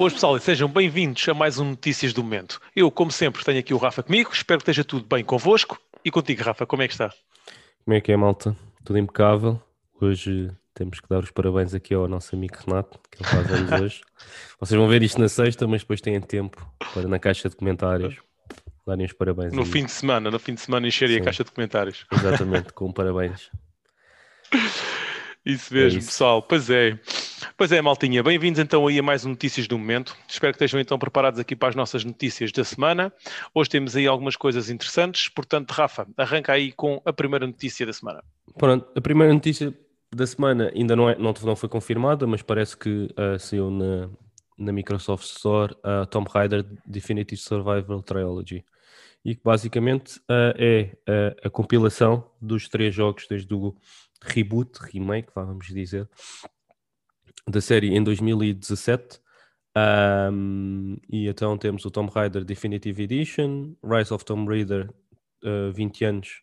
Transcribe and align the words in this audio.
Pois 0.00 0.14
pessoal, 0.14 0.38
sejam 0.38 0.66
bem-vindos 0.66 1.28
a 1.28 1.34
mais 1.34 1.58
um 1.58 1.64
Notícias 1.72 2.14
do 2.14 2.24
Momento. 2.24 2.58
Eu, 2.74 2.90
como 2.90 3.12
sempre, 3.12 3.44
tenho 3.44 3.58
aqui 3.58 3.74
o 3.74 3.76
Rafa 3.76 4.02
comigo, 4.02 4.30
espero 4.32 4.58
que 4.58 4.62
esteja 4.62 4.82
tudo 4.82 5.04
bem 5.04 5.22
convosco. 5.22 5.78
E 6.02 6.10
contigo, 6.10 6.42
Rafa, 6.42 6.64
como 6.64 6.80
é 6.80 6.88
que 6.88 6.94
está? 6.94 7.12
Como 7.84 7.94
é 7.94 8.00
que 8.00 8.10
é, 8.10 8.16
malta? 8.16 8.56
Tudo 8.82 8.98
impecável. 8.98 9.62
Hoje 10.00 10.50
temos 10.72 11.00
que 11.00 11.06
dar 11.06 11.18
os 11.18 11.30
parabéns 11.30 11.74
aqui 11.74 11.92
ao 11.92 12.08
nosso 12.08 12.34
amigo 12.34 12.54
Renato, 12.66 12.98
que 13.10 13.22
ele 13.22 13.28
faz 13.28 13.52
anos 13.52 13.72
hoje. 13.78 14.00
Vocês 14.58 14.80
vão 14.80 14.88
ver 14.88 15.02
isto 15.02 15.20
na 15.20 15.28
sexta, 15.28 15.68
mas 15.68 15.82
depois 15.82 16.00
têm 16.00 16.18
tempo 16.18 16.66
para 16.94 17.06
na 17.06 17.18
caixa 17.18 17.50
de 17.50 17.56
comentários 17.56 18.16
darem 18.86 19.04
os 19.04 19.12
parabéns. 19.12 19.52
No 19.52 19.64
aí. 19.64 19.68
fim 19.68 19.84
de 19.84 19.92
semana, 19.92 20.30
no 20.30 20.38
fim 20.38 20.54
de 20.54 20.62
semana 20.62 20.88
encherem 20.88 21.18
a 21.18 21.24
caixa 21.24 21.44
de 21.44 21.50
comentários. 21.50 22.06
Exatamente, 22.10 22.72
com 22.72 22.90
parabéns. 22.90 23.50
Isso 25.44 25.72
mesmo, 25.72 25.96
é 25.96 26.00
isso. 26.00 26.08
pessoal. 26.08 26.42
Pois 26.42 26.68
é. 26.68 26.98
Pois 27.56 27.72
é, 27.72 27.80
maltinha. 27.80 28.22
Bem-vindos 28.22 28.58
então 28.58 28.86
aí 28.86 28.98
a 28.98 29.02
mais 29.02 29.24
um 29.24 29.30
Notícias 29.30 29.66
do 29.66 29.78
Momento. 29.78 30.14
Espero 30.28 30.52
que 30.52 30.56
estejam 30.56 30.78
então 30.78 30.98
preparados 30.98 31.40
aqui 31.40 31.56
para 31.56 31.70
as 31.70 31.74
nossas 31.74 32.04
notícias 32.04 32.52
da 32.52 32.62
semana. 32.62 33.10
Hoje 33.54 33.70
temos 33.70 33.96
aí 33.96 34.06
algumas 34.06 34.36
coisas 34.36 34.68
interessantes. 34.68 35.30
Portanto, 35.30 35.70
Rafa, 35.70 36.06
arranca 36.16 36.52
aí 36.52 36.72
com 36.72 37.00
a 37.06 37.12
primeira 37.12 37.46
notícia 37.46 37.86
da 37.86 37.92
semana. 37.92 38.22
Pronto, 38.58 38.86
a 38.94 39.00
primeira 39.00 39.32
notícia 39.32 39.72
da 40.14 40.26
semana 40.26 40.70
ainda 40.74 40.94
não, 40.94 41.08
é, 41.08 41.16
não, 41.16 41.32
não 41.42 41.56
foi 41.56 41.70
confirmada, 41.70 42.26
mas 42.26 42.42
parece 42.42 42.76
que 42.76 43.08
uh, 43.16 43.38
saiu 43.38 43.70
na, 43.70 44.10
na 44.58 44.72
Microsoft 44.72 45.24
Store 45.24 45.74
a 45.82 46.02
uh, 46.02 46.06
Tomb 46.06 46.28
Raider 46.30 46.66
Definitive 46.86 47.40
Survival 47.40 48.02
Trilogy. 48.02 48.62
E 49.24 49.34
que 49.34 49.42
basicamente 49.42 50.18
uh, 50.20 50.52
é 50.56 50.90
uh, 51.08 51.48
a 51.48 51.50
compilação 51.50 52.30
dos 52.40 52.68
três 52.68 52.94
jogos 52.94 53.26
desde 53.28 53.54
o 53.54 53.74
reboot, 54.22 54.78
remake, 54.80 55.30
vamos 55.34 55.66
dizer, 55.66 56.08
da 57.48 57.60
série 57.60 57.94
em 57.94 58.02
2017. 58.02 59.20
Um, 60.32 60.96
e 61.08 61.28
então 61.28 61.56
temos 61.56 61.84
o 61.84 61.90
Tomb 61.90 62.10
Raider 62.12 62.44
Definitive 62.44 63.02
Edition, 63.02 63.74
Rise 63.84 64.12
of 64.12 64.24
Tomb 64.24 64.48
Raider 64.48 64.90
uh, 65.44 65.72
20 65.72 66.04
anos, 66.04 66.42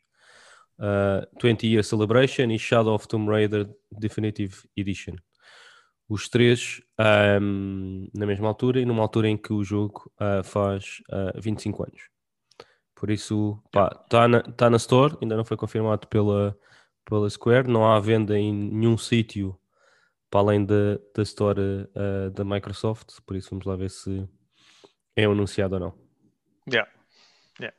uh, 0.80 1.28
20 1.42 1.68
Year 1.68 1.84
Celebration 1.84 2.50
e 2.52 2.58
Shadow 2.58 2.96
of 2.96 3.08
Tomb 3.08 3.30
Raider 3.30 3.70
Definitive 3.92 4.56
Edition. 4.76 5.16
Os 6.10 6.30
três 6.30 6.82
um, 7.42 8.08
na 8.16 8.26
mesma 8.26 8.48
altura 8.48 8.80
e 8.80 8.86
numa 8.86 9.02
altura 9.02 9.28
em 9.28 9.36
que 9.36 9.52
o 9.52 9.64
jogo 9.64 10.10
uh, 10.22 10.42
faz 10.44 11.02
uh, 11.12 11.40
25 11.42 11.84
anos. 11.84 12.02
Por 12.96 13.12
isso, 13.12 13.62
está 13.66 14.28
na, 14.28 14.42
tá 14.42 14.70
na 14.70 14.78
Store, 14.78 15.18
ainda 15.22 15.36
não 15.36 15.46
foi 15.46 15.58
confirmado 15.58 16.08
pela, 16.08 16.58
pela 17.10 17.30
Square, 17.30 17.70
não 17.70 17.86
há 17.86 18.00
venda 18.00 18.38
em 18.38 18.54
nenhum 18.54 18.98
sítio 18.98 19.58
para 20.30 20.42
além 20.42 20.66
da, 20.66 21.00
da 21.16 21.24
Store 21.24 21.60
uh, 21.62 22.30
da 22.32 22.44
Microsoft, 22.44 23.20
por 23.26 23.36
isso 23.36 23.50
vamos 23.50 23.66
lá 23.66 23.76
ver 23.76 23.90
se 23.90 24.28
é 25.16 25.24
anunciado 25.24 25.76
ou 25.76 25.80
não. 25.80 25.94
Yeah. 26.72 26.92
Yeah. 27.60 27.76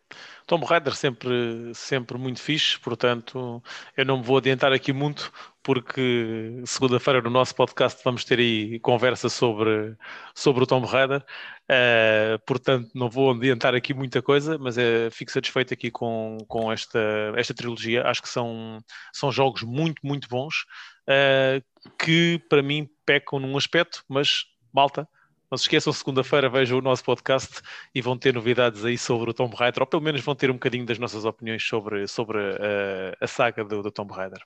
Tomb 0.49 0.65
Raider 0.65 0.95
sempre, 0.97 1.73
sempre 1.75 2.17
muito 2.17 2.41
fixe, 2.41 2.79
portanto 2.81 3.63
eu 3.95 4.05
não 4.07 4.17
me 4.17 4.25
vou 4.25 4.39
adiantar 4.39 4.73
aqui 4.73 4.95
muito 4.95 5.31
porque 5.63 6.63
segunda-feira 6.65 7.21
no 7.21 7.29
nosso 7.29 7.55
podcast 7.55 8.01
vamos 8.03 8.25
ter 8.25 8.39
aí 8.39 8.81
conversa 8.81 9.29
sobre, 9.29 9.95
sobre 10.35 10.65
o 10.65 10.67
Tomb 10.67 10.87
Raider, 10.87 11.19
uh, 11.21 12.39
portanto 12.47 12.91
não 12.95 13.11
vou 13.11 13.33
adiantar 13.33 13.75
aqui 13.75 13.93
muita 13.93 14.23
coisa, 14.23 14.57
mas 14.57 14.79
uh, 14.79 15.11
fico 15.11 15.31
satisfeito 15.31 15.75
aqui 15.75 15.91
com, 15.91 16.39
com 16.49 16.73
esta, 16.73 16.99
esta 17.37 17.53
trilogia, 17.53 18.07
acho 18.07 18.23
que 18.23 18.29
são, 18.31 18.79
são 19.13 19.31
jogos 19.31 19.63
muito, 19.63 20.01
muito 20.03 20.31
bons, 20.31 20.65
uh, 21.07 21.63
que 21.99 22.43
para 22.49 22.63
mim 22.63 22.89
pecam 23.05 23.39
num 23.39 23.55
aspecto, 23.59 24.03
mas 24.09 24.47
malta, 24.73 25.07
não 25.51 25.57
se 25.57 25.65
esqueçam, 25.65 25.93
segunda-feira 25.93 26.49
vejam 26.51 26.79
o 26.79 26.83
nosso 26.83 27.03
podcast 27.03 27.63
e 27.95 28.03
vão 28.03 28.19
ter 28.19 28.35
novidades 28.35 28.85
aí 28.85 28.99
sobre 28.99 29.31
o 29.31 29.35
Tomb 29.35 29.55
Raider, 29.57 29.83
ou 29.83 29.87
pelo 29.87 30.03
menos 30.03 30.21
vão 30.21 30.35
ter 30.35 30.51
um 30.51 30.55
bocadinho 30.55 30.85
das 30.85 30.99
nossas 30.99 31.25
opiniões 31.25 31.67
sobre, 31.67 32.07
sobre 32.07 32.39
a, 32.39 33.17
a 33.25 33.27
saga 33.27 33.65
do, 33.65 33.83
do 33.83 33.91
Tomb 33.91 34.13
Raider. 34.13 34.43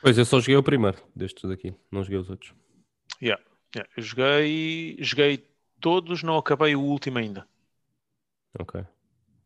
Pois, 0.00 0.16
eu 0.16 0.24
só 0.24 0.40
joguei 0.40 0.56
o 0.56 0.62
primeiro 0.62 0.98
destes 1.14 1.48
daqui, 1.48 1.74
não 1.90 2.02
joguei 2.02 2.18
os 2.18 2.30
outros. 2.30 2.54
Yeah, 3.22 3.42
yeah. 3.74 3.90
Eu 3.96 4.02
joguei, 4.02 4.96
joguei 5.00 5.46
todos, 5.78 6.22
não 6.22 6.38
acabei 6.38 6.74
o 6.74 6.80
último 6.80 7.18
ainda. 7.18 7.46
Ok. 8.58 8.82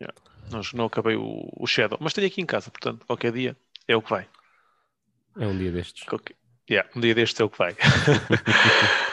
Yeah. 0.00 0.16
Não, 0.50 0.60
não 0.74 0.84
acabei 0.86 1.16
o, 1.16 1.48
o, 1.56 1.66
Shadow, 1.66 1.98
mas 2.00 2.12
tenho 2.12 2.26
aqui 2.26 2.40
em 2.40 2.46
casa, 2.46 2.70
portanto, 2.70 3.04
qualquer 3.04 3.32
dia 3.32 3.56
é 3.86 3.96
o 3.96 4.02
que 4.02 4.10
vai. 4.10 4.28
É 5.36 5.46
um 5.46 5.58
dia 5.58 5.72
destes. 5.72 6.04
Qualquer... 6.04 6.36
Yeah, 6.70 6.88
um 6.94 7.00
dia 7.00 7.14
destes 7.14 7.40
é 7.40 7.44
o 7.44 7.50
que 7.50 7.58
vai. 7.58 7.74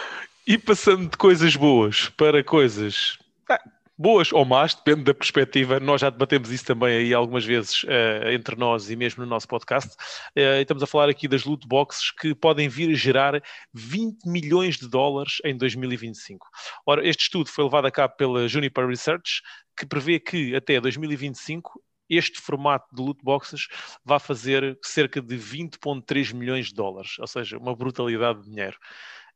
E 0.47 0.59
passando 0.59 1.09
de 1.09 1.17
coisas 1.17 1.55
boas 1.55 2.07
para 2.09 2.43
coisas 2.43 3.17
ah, 3.49 3.59
boas 3.97 4.31
ou 4.31 4.45
más, 4.45 4.75
depende 4.75 5.05
da 5.05 5.13
perspectiva. 5.13 5.79
Nós 5.79 6.01
já 6.01 6.11
debatemos 6.11 6.51
isso 6.51 6.63
também 6.63 6.97
aí 6.97 7.13
algumas 7.15 7.43
vezes 7.43 7.83
uh, 7.85 8.29
entre 8.31 8.55
nós 8.55 8.91
e 8.91 8.95
mesmo 8.95 9.23
no 9.23 9.29
nosso 9.29 9.47
podcast. 9.47 9.95
Uh, 10.37 10.61
estamos 10.61 10.83
a 10.83 10.85
falar 10.85 11.09
aqui 11.09 11.27
das 11.27 11.45
loot 11.45 11.67
boxes 11.67 12.11
que 12.11 12.35
podem 12.35 12.69
vir 12.69 12.91
a 12.91 12.93
gerar 12.93 13.41
20 13.73 14.29
milhões 14.29 14.77
de 14.77 14.87
dólares 14.87 15.37
em 15.43 15.57
2025. 15.57 16.47
Ora, 16.85 17.07
este 17.07 17.23
estudo 17.23 17.49
foi 17.49 17.63
levado 17.63 17.87
a 17.87 17.91
cabo 17.91 18.15
pela 18.15 18.47
Juniper 18.47 18.85
Research, 18.85 19.41
que 19.75 19.87
prevê 19.87 20.19
que 20.19 20.55
até 20.55 20.79
2025 20.79 21.81
este 22.07 22.39
formato 22.39 22.85
de 22.95 23.01
loot 23.01 23.19
boxes 23.23 23.67
vai 24.05 24.19
fazer 24.19 24.77
cerca 24.83 25.19
de 25.19 25.35
20,3 25.37 26.35
milhões 26.35 26.67
de 26.67 26.75
dólares, 26.75 27.17
ou 27.17 27.25
seja, 27.25 27.57
uma 27.57 27.75
brutalidade 27.75 28.43
de 28.43 28.49
dinheiro. 28.51 28.77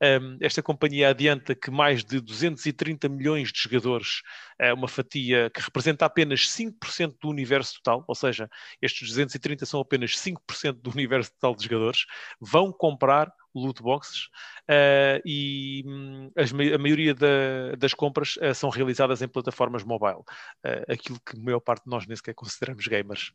Um, 0.02 0.38
esta 0.40 0.64
companhia 0.64 1.10
adianta 1.10 1.54
que 1.54 1.70
mais 1.70 2.04
de 2.04 2.22
230 2.22 3.10
milhões 3.10 3.52
de 3.52 3.60
jogadores, 3.62 4.22
é 4.58 4.74
uma 4.74 4.88
fatia 4.88 5.50
que 5.50 5.62
representa 5.62 6.06
apenas 6.06 6.48
5% 6.48 7.16
do 7.22 7.30
universo 7.30 7.76
total, 7.76 8.04
ou 8.08 8.16
seja, 8.16 8.50
estes 8.82 9.10
230 9.10 9.66
são 9.66 9.80
apenas 9.80 10.12
5% 10.12 10.74
do 10.82 10.92
universo 10.92 11.32
total 11.34 11.56
de 11.56 11.64
jogadores, 11.64 12.06
vão 12.40 12.72
comprar 12.72 13.32
loot 13.54 13.82
boxes 13.82 14.26
uh, 14.70 15.22
e 15.26 15.84
um, 15.86 16.32
as, 16.36 16.52
a 16.52 16.78
maioria 16.78 17.14
da, 17.14 17.76
das 17.78 17.94
compras 17.94 18.38
uh, 18.38 18.54
são 18.54 18.70
realizadas 18.70 19.22
em 19.22 19.28
plataformas 19.28 19.84
mobile. 19.84 20.20
Uh, 20.66 20.92
aquilo 20.92 21.20
que 21.20 21.38
a 21.38 21.40
maior 21.40 21.60
parte 21.60 21.84
de 21.84 21.90
nós 21.90 22.06
nem 22.06 22.16
sequer 22.16 22.34
consideramos 22.34 22.86
gamers. 22.88 23.32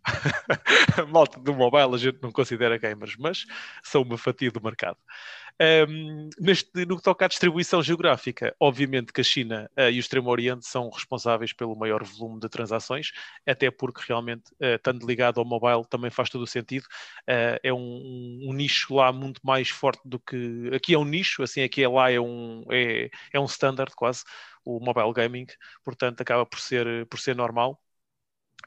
a 0.98 1.04
malta 1.06 1.40
do 1.40 1.54
mobile 1.54 1.94
a 1.94 1.98
gente 1.98 2.18
não 2.22 2.30
considera 2.30 2.78
gamers, 2.78 3.16
mas 3.18 3.44
são 3.82 4.02
uma 4.02 4.18
fatia 4.18 4.50
do 4.50 4.62
mercado. 4.62 4.98
Um, 5.60 6.30
neste, 6.40 6.84
no 6.84 6.96
que 6.96 7.02
toca 7.02 7.26
à 7.26 7.28
distribuição 7.28 7.80
geográfica, 7.80 8.54
obviamente 8.58 9.12
que 9.12 9.20
a 9.20 9.24
China 9.24 9.70
uh, 9.78 9.82
e 9.82 9.98
o 9.98 10.00
Extremo 10.00 10.28
Oriente 10.28 10.66
são 10.66 10.90
responsáveis 10.90 11.52
pelo 11.52 11.76
maior 11.76 12.02
volume 12.02 12.40
de 12.40 12.48
transações, 12.48 13.12
até 13.46 13.70
porque 13.70 14.02
realmente, 14.08 14.50
uh, 14.60 14.74
estando 14.74 15.06
ligado 15.06 15.38
ao 15.38 15.46
mobile, 15.46 15.86
também 15.88 16.10
faz 16.10 16.28
todo 16.28 16.42
o 16.42 16.46
sentido. 16.46 16.84
Uh, 17.22 17.58
é 17.62 17.72
um, 17.72 18.40
um, 18.48 18.52
nicho 18.52 18.94
lá 18.96 19.12
muito 19.12 19.40
mais 19.44 19.68
forte 19.68 20.00
do 20.04 20.18
que. 20.18 20.70
Aqui 20.74 20.94
é 20.94 20.98
um 20.98 21.04
nicho, 21.04 21.42
assim, 21.42 21.62
aqui 21.62 21.84
é 21.84 21.88
lá 21.88 22.10
é 22.10 22.18
um, 22.18 22.64
é, 22.70 23.08
é 23.32 23.38
um 23.38 23.44
standard 23.44 23.94
quase, 23.94 24.24
o 24.64 24.80
mobile 24.80 25.12
gaming, 25.12 25.46
portanto, 25.84 26.20
acaba 26.20 26.44
por 26.44 26.58
ser, 26.58 27.06
por 27.06 27.20
ser 27.20 27.36
normal. 27.36 27.80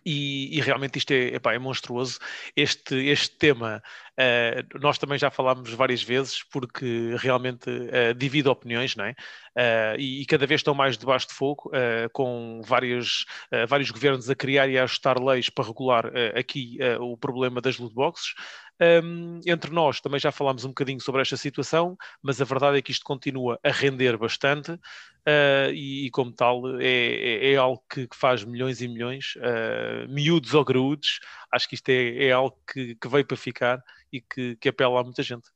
E, 0.06 0.58
e, 0.58 0.62
realmente 0.62 0.98
isto 0.98 1.12
é, 1.12 1.36
epá, 1.36 1.54
é 1.54 1.60
monstruoso. 1.60 2.20
Este, 2.56 2.96
este 3.08 3.38
tema 3.38 3.82
uh, 4.18 4.80
nós 4.80 4.98
também 4.98 5.18
já 5.18 5.30
falámos 5.30 5.72
várias 5.74 6.02
vezes, 6.02 6.44
porque 6.44 7.16
realmente 7.18 7.70
uh, 7.70 8.14
divide 8.16 8.48
opiniões, 8.48 8.96
não 8.96 9.06
é? 9.06 9.12
Uh, 9.56 10.00
e, 10.00 10.22
e, 10.22 10.26
cada 10.26 10.46
vez 10.46 10.60
estão 10.60 10.74
mais 10.74 10.98
debaixo 10.98 11.28
de 11.28 11.34
fogo, 11.34 11.72
com 12.14 12.62
vários, 12.64 13.26
vários 13.68 13.90
governos 13.90 14.30
a 14.30 14.36
criar 14.36 14.70
e 14.70 14.78
a 14.78 14.84
ajustar 14.84 15.20
leis 15.22 15.50
para 15.50 15.66
regular 15.66 16.12
aqui 16.36 16.78
o 17.00 17.18
problema 17.18 17.60
das 17.60 17.78
loot 17.78 17.94
boxes. 17.94 18.34
Um, 18.80 19.40
entre 19.48 19.72
nós 19.72 20.00
também 20.00 20.20
já 20.20 20.32
falámos 20.32 20.64
um 20.64 20.70
bocadinho 20.70 21.02
sobre 21.02 21.22
esta 21.22 21.36
situação, 21.36 21.98
mas 22.22 22.40
a 22.40 22.46
verdade 22.46 22.78
é 22.78 22.82
que 22.82 22.92
isto 22.92 23.04
continua 23.04 23.60
a 23.64 23.72
render 23.72 24.16
bastante 24.18 24.72
uh, 24.72 25.72
e, 25.74 26.06
e, 26.06 26.12
como 26.12 26.32
tal, 26.32 26.80
é, 26.80 26.86
é, 26.86 27.54
é 27.54 27.56
algo 27.56 27.84
que, 27.90 28.08
que, 28.08 28.16
faz 28.16 28.44
milhões 28.44 28.80
e 28.82 28.88
milhões, 28.88 29.36
uh, 29.38 30.08
miúdos 30.08 30.54
ou 30.54 30.64
graúdos. 30.64 31.20
Acho 31.52 31.68
que 31.68 31.76
isto 31.76 31.90
é, 31.90 32.26
é 32.26 32.32
algo 32.32 32.56
que, 32.72 32.96
que, 32.96 33.08
veio 33.08 33.26
para 33.26 33.38
ficar 33.38 33.84
e 34.14 34.22
que, 34.22 34.56
que 34.58 34.70
apela 34.70 35.00
a 35.00 35.04
muita 35.04 35.24
gente. 35.24 35.50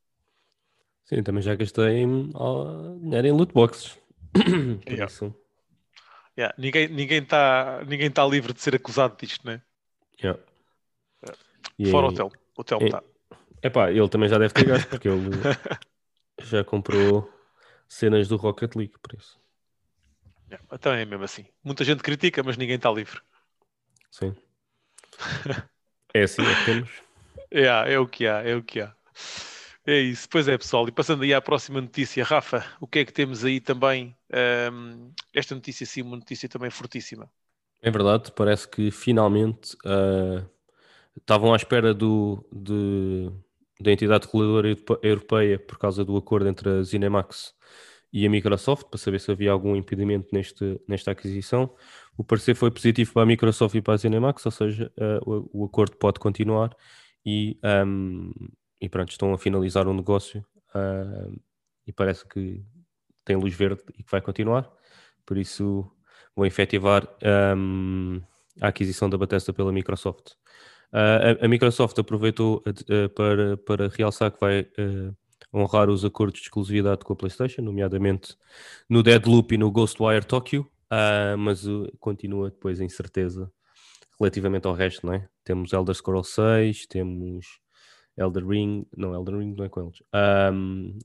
Sim, 1.06 1.21
também 1.21 1.44
já 1.44 1.53
gastei 1.53 2.06
dinheiro 2.06 3.27
em 3.27 3.31
loot 3.31 3.53
boxes. 3.53 4.00
yeah. 4.89 5.12
Yeah. 6.38 6.56
Ninguém 6.57 6.85
está 6.85 6.95
ninguém 6.95 7.25
tá, 7.25 7.83
ninguém 7.88 8.12
tá 8.12 8.25
livre 8.25 8.53
de 8.53 8.62
ser 8.62 8.75
acusado 8.75 9.15
disto, 9.17 9.45
não 9.45 9.53
é? 9.53 9.62
Yeah. 10.24 10.39
Fora 11.91 12.07
o 12.07 12.09
hotel. 12.09 12.31
O 12.57 12.62
hotel 12.62 12.79
está. 12.81 13.03
Epá, 13.63 13.92
ele 13.92 14.10
também 14.10 14.28
já 14.28 14.38
deve 14.38 14.54
ter 14.54 14.66
gasto, 14.66 14.90
porque 14.90 15.08
ele 15.08 15.30
já 16.42 16.63
comprou 16.63 17.31
cenas 17.88 18.28
do 18.28 18.38
Rocket 18.38 18.75
League, 18.75 18.94
por 19.02 19.13
isso. 19.18 19.40
É, 20.50 20.60
então 20.72 20.92
é 20.94 21.06
mesmo 21.06 21.24
assim. 21.24 21.46
Muita 21.63 21.84
gente 21.84 22.02
critica, 22.02 22.42
mas 22.44 22.58
ninguém 22.58 22.75
está 22.75 22.92
livre. 22.92 23.22
Sim. 24.10 24.36
É 26.13 26.24
assim 26.24 26.42
é 26.42 26.56
que 26.56 26.66
temos. 26.66 26.90
É, 27.50 27.94
é 27.94 28.00
o 28.00 28.06
que 28.06 28.28
há, 28.28 28.42
é 28.42 28.54
o 28.54 28.62
que 28.62 28.81
há. 28.81 28.94
É 29.86 29.98
isso, 29.98 30.28
pois 30.30 30.48
é, 30.48 30.58
pessoal. 30.58 30.88
E 30.88 30.92
passando 30.92 31.24
aí 31.24 31.34
à 31.34 31.42
próxima 31.42 31.81
notícia, 31.81 32.24
Rafa, 32.24 32.66
o 32.80 32.88
que 32.88 33.00
é 33.00 33.06
que 33.06 33.13
temos 33.13 33.44
aí 33.44 33.60
também? 33.60 34.16
Um, 34.72 35.12
esta 35.34 35.56
notícia, 35.56 35.86
sim, 35.86 36.02
uma 36.02 36.18
notícia 36.18 36.48
também 36.48 36.69
fortíssima. 36.69 37.31
É 37.81 37.90
verdade, 37.90 38.31
parece 38.31 38.68
que 38.68 38.92
finalmente 38.92 39.75
uh, 39.86 40.48
estavam 41.18 41.52
à 41.52 41.56
espera 41.56 41.94
do, 41.94 42.46
de, 42.52 43.31
da 43.81 43.92
entidade 43.92 44.25
reguladora 44.25 44.75
europeia 45.01 45.60
por 45.60 45.78
causa 45.78 46.06
do 46.06 46.16
acordo 46.16 46.48
entre 46.48 46.69
a 46.69 46.83
Zinemax 46.83 47.54
e 48.13 48.25
a 48.25 48.30
Microsoft 48.30 48.88
para 48.89 48.98
saber 48.98 49.19
se 49.19 49.31
havia 49.31 49.51
algum 49.51 49.75
impedimento 49.75 50.28
neste, 50.31 50.80
nesta 50.88 51.12
aquisição. 51.12 51.74
O 52.18 52.24
parecer 52.24 52.56
foi 52.56 52.69
positivo 52.69 53.13
para 53.13 53.24
a 53.24 53.25
Microsoft 53.25 53.75
e 53.75 53.81
para 53.81 53.94
a 53.94 53.98
Zinemax, 53.98 54.45
ou 54.45 54.51
seja, 54.51 54.92
uh, 54.98 55.50
o, 55.54 55.63
o, 55.63 55.66
acordo 55.66 55.95
pode 55.98 56.19
continuar 56.19 56.75
e, 57.25 57.57
um, 57.86 58.31
e 58.80 58.89
pronto, 58.89 59.12
estão 59.12 59.33
a 59.33 59.38
finalizar 59.38 59.88
o 59.88 59.92
um 59.92 59.94
negócio 59.94 60.45
uh, 60.75 61.42
e 61.88 61.94
parece 61.94 62.27
que 62.27 62.63
tem 63.24 63.36
luz 63.36 63.54
verde 63.56 63.81
e 63.98 64.04
que 64.04 64.12
vai 64.12 64.22
continuar. 64.22 64.69
Por 65.25 65.38
isso, 65.38 65.89
vou 66.36 66.45
efetivar 66.45 67.07
um, 67.56 68.22
a 68.60 68.68
aquisição 68.68 69.10
da 69.10 69.18
Bethesda 69.18 69.54
pela 69.54 69.72
Microsoft. 69.72 70.34
Uh, 70.93 71.41
a, 71.41 71.45
a, 71.45 71.47
Microsoft 71.47 71.97
aproveitou 71.99 72.63
uh, 72.67 73.09
para, 73.09 73.57
para 73.57 73.88
realçar 73.88 74.31
que 74.31 74.39
vai 74.39 74.61
uh, 74.61 75.15
honrar 75.53 75.89
os 75.89 76.03
acordos 76.03 76.39
de 76.39 76.47
exclusividade 76.47 77.05
com 77.05 77.13
a 77.13 77.15
PlayStation, 77.15 77.61
nomeadamente 77.61 78.35
no 78.89 79.01
Deadloop 79.01 79.53
e 79.53 79.57
no 79.57 79.71
Ghostwire 79.71 80.25
Tokyo, 80.25 80.69
mas 81.39 81.65
continua 81.99 82.49
depois 82.49 82.79
a 82.79 82.83
incerteza 82.83 83.51
relativamente 84.19 84.67
ao 84.67 84.73
resto, 84.73 85.05
não 85.05 85.13
é? 85.13 85.27
Temos 85.43 85.73
Elder 85.73 85.95
Scrolls 85.95 86.31
6, 86.31 86.85
temos 86.85 87.59
Elder 88.15 88.47
Ring, 88.47 88.85
não, 88.95 89.15
Elder 89.15 89.38
Ring 89.38 89.55
não 89.55 89.65
é 89.65 89.69
com 89.69 89.81
eles. 89.81 90.03
Um, 90.53 90.99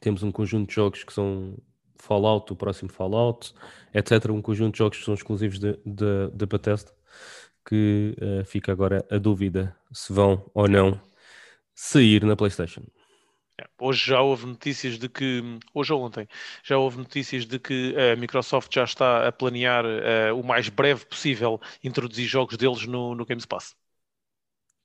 temos 0.00 0.22
um 0.22 0.30
conjunto 0.30 0.68
de 0.68 0.74
jogos 0.74 1.02
que 1.02 1.12
são 1.12 1.58
Fallout, 1.96 2.52
o 2.52 2.56
próximo 2.56 2.92
Fallout, 2.92 3.52
etc. 3.92 4.30
Um 4.30 4.42
conjunto 4.42 4.72
de 4.74 4.78
jogos 4.78 4.98
que 4.98 5.04
são 5.04 5.14
exclusivos 5.14 5.58
da 5.58 6.46
Bethesda, 6.46 6.92
que 7.66 8.16
uh, 8.20 8.44
fica 8.44 8.72
agora 8.72 9.04
a 9.10 9.18
dúvida 9.18 9.76
se 9.92 10.12
vão 10.12 10.50
ou 10.54 10.68
não 10.68 11.00
sair 11.74 12.24
na 12.24 12.36
PlayStation. 12.36 12.82
É, 13.60 13.68
hoje 13.78 14.06
já 14.06 14.20
houve 14.20 14.46
notícias 14.46 14.98
de 14.98 15.08
que, 15.08 15.40
hoje 15.72 15.92
ou 15.92 16.02
ontem, 16.02 16.26
já 16.64 16.76
houve 16.76 16.98
notícias 16.98 17.46
de 17.46 17.58
que 17.58 17.94
a 17.96 18.16
Microsoft 18.16 18.72
já 18.74 18.82
está 18.84 19.28
a 19.28 19.32
planear 19.32 19.84
uh, 19.84 20.38
o 20.38 20.42
mais 20.44 20.68
breve 20.68 21.06
possível 21.06 21.60
introduzir 21.82 22.26
jogos 22.26 22.56
deles 22.56 22.84
no, 22.86 23.14
no 23.14 23.24
Games 23.24 23.46
Pass. 23.46 23.76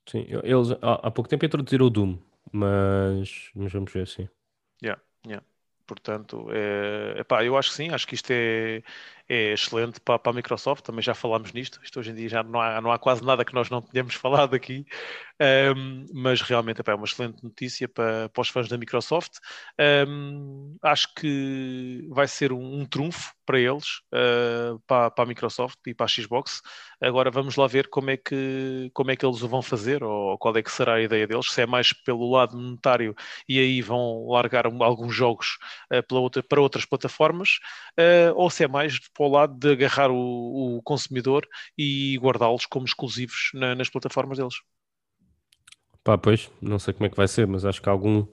Sim, 0.08 0.26
eles 0.42 0.72
há, 0.82 1.08
há 1.08 1.10
pouco 1.10 1.28
tempo 1.28 1.44
introduziram 1.44 1.86
o 1.86 1.90
Doom, 1.90 2.18
mas, 2.52 3.50
mas 3.54 3.72
vamos 3.72 3.92
ver, 3.92 4.06
sim. 4.06 4.28
Yeah, 4.82 5.00
yeah. 5.26 5.44
Portanto, 5.86 6.46
é, 6.52 7.20
epá, 7.20 7.44
eu 7.44 7.56
acho 7.56 7.70
que 7.70 7.76
sim, 7.76 7.90
acho 7.90 8.06
que 8.06 8.14
isto 8.14 8.30
é, 8.30 8.82
é 9.30 9.52
excelente 9.52 10.00
para, 10.00 10.18
para, 10.18 10.32
a 10.32 10.34
Microsoft, 10.34 10.84
também 10.84 11.02
já 11.02 11.14
falámos 11.14 11.52
nisto, 11.52 11.78
isto 11.84 12.00
hoje 12.00 12.10
em 12.10 12.14
dia 12.16 12.28
já 12.28 12.42
não 12.42 12.60
há, 12.60 12.80
não 12.80 12.90
há 12.90 12.98
quase 12.98 13.24
nada 13.24 13.44
que 13.44 13.54
nós 13.54 13.70
não 13.70 13.80
tenhamos 13.80 14.14
falado 14.16 14.54
aqui, 14.54 14.84
um, 15.40 16.04
mas 16.12 16.42
realmente 16.42 16.82
é 16.84 16.94
uma 16.94 17.04
excelente 17.04 17.42
notícia 17.42 17.88
para, 17.88 18.28
para 18.28 18.40
os 18.42 18.48
fãs 18.48 18.68
da 18.68 18.76
Microsoft. 18.76 19.38
Um, 20.06 20.76
acho 20.82 21.14
que 21.14 22.06
vai 22.10 22.26
ser 22.26 22.52
um, 22.52 22.80
um 22.80 22.84
trunfo 22.84 23.32
para 23.46 23.58
eles, 23.58 24.00
uh, 24.12 24.78
para, 24.86 25.10
para, 25.10 25.24
a 25.24 25.26
Microsoft 25.26 25.78
e 25.86 25.94
para 25.94 26.06
a 26.06 26.08
Xbox. 26.08 26.60
Agora 27.00 27.30
vamos 27.30 27.56
lá 27.56 27.66
ver 27.66 27.88
como 27.88 28.10
é 28.10 28.16
que, 28.16 28.90
como 28.92 29.10
é 29.10 29.16
que 29.16 29.24
eles 29.24 29.42
o 29.42 29.48
vão 29.48 29.62
fazer, 29.62 30.04
ou 30.04 30.36
qual 30.38 30.56
é 30.56 30.62
que 30.62 30.70
será 30.70 30.94
a 30.94 31.02
ideia 31.02 31.26
deles, 31.26 31.50
se 31.50 31.62
é 31.62 31.66
mais 31.66 31.92
pelo 31.92 32.30
lado 32.30 32.56
monetário 32.56 33.14
e 33.48 33.58
aí 33.58 33.80
vão 33.80 34.28
largar 34.28 34.66
alguns 34.66 35.14
jogos 35.14 35.58
uh, 35.92 36.14
outra, 36.14 36.42
para 36.42 36.60
outras 36.60 36.84
plataformas, 36.84 37.58
uh, 37.98 38.34
ou 38.34 38.50
se 38.50 38.62
é 38.64 38.68
mais 38.68 38.98
para 39.20 39.26
o 39.26 39.30
lado 39.30 39.54
de 39.58 39.72
agarrar 39.72 40.10
o, 40.10 40.78
o 40.78 40.82
consumidor 40.82 41.46
e 41.76 42.16
guardá-los 42.16 42.64
como 42.64 42.86
exclusivos 42.86 43.50
na, 43.52 43.74
nas 43.74 43.90
plataformas 43.90 44.38
deles. 44.38 44.54
Pá, 46.02 46.16
pois, 46.16 46.50
não 46.58 46.78
sei 46.78 46.94
como 46.94 47.04
é 47.04 47.10
que 47.10 47.18
vai 47.18 47.28
ser, 47.28 47.46
mas 47.46 47.66
acho 47.66 47.82
que 47.82 47.88
algum. 47.90 48.26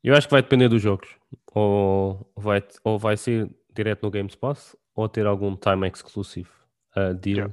Eu 0.00 0.14
acho 0.14 0.28
que 0.28 0.32
vai 0.32 0.40
depender 0.40 0.68
dos 0.68 0.80
jogos. 0.80 1.08
Ou 1.52 2.32
vai, 2.36 2.62
ou 2.84 3.00
vai 3.00 3.16
ser 3.16 3.50
direto 3.74 4.04
no 4.04 4.12
Games 4.12 4.36
Pass, 4.36 4.76
ou 4.94 5.08
ter 5.08 5.26
algum 5.26 5.56
time 5.56 5.88
exclusive 5.88 6.48
uh, 6.96 7.12
deal 7.14 7.52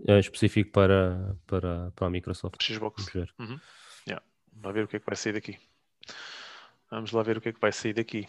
yeah. 0.00 0.16
uh, 0.16 0.18
específico 0.18 0.72
para, 0.72 1.38
para, 1.46 1.90
para 1.92 2.06
a 2.06 2.10
Microsoft. 2.10 2.62
Xbox. 2.62 3.06
Vamos 3.06 3.12
ver. 3.14 3.34
Uhum. 3.38 3.58
Yeah. 4.06 4.22
Vamos 4.52 4.66
lá 4.66 4.72
ver 4.72 4.84
o 4.84 4.88
que 4.88 4.96
é 4.96 5.00
que 5.00 5.06
vai 5.06 5.16
sair 5.16 5.32
daqui. 5.32 5.58
Vamos 6.90 7.12
lá 7.12 7.22
ver 7.22 7.38
o 7.38 7.40
que 7.40 7.48
é 7.48 7.52
que 7.54 7.60
vai 7.60 7.72
sair 7.72 7.94
daqui. 7.94 8.28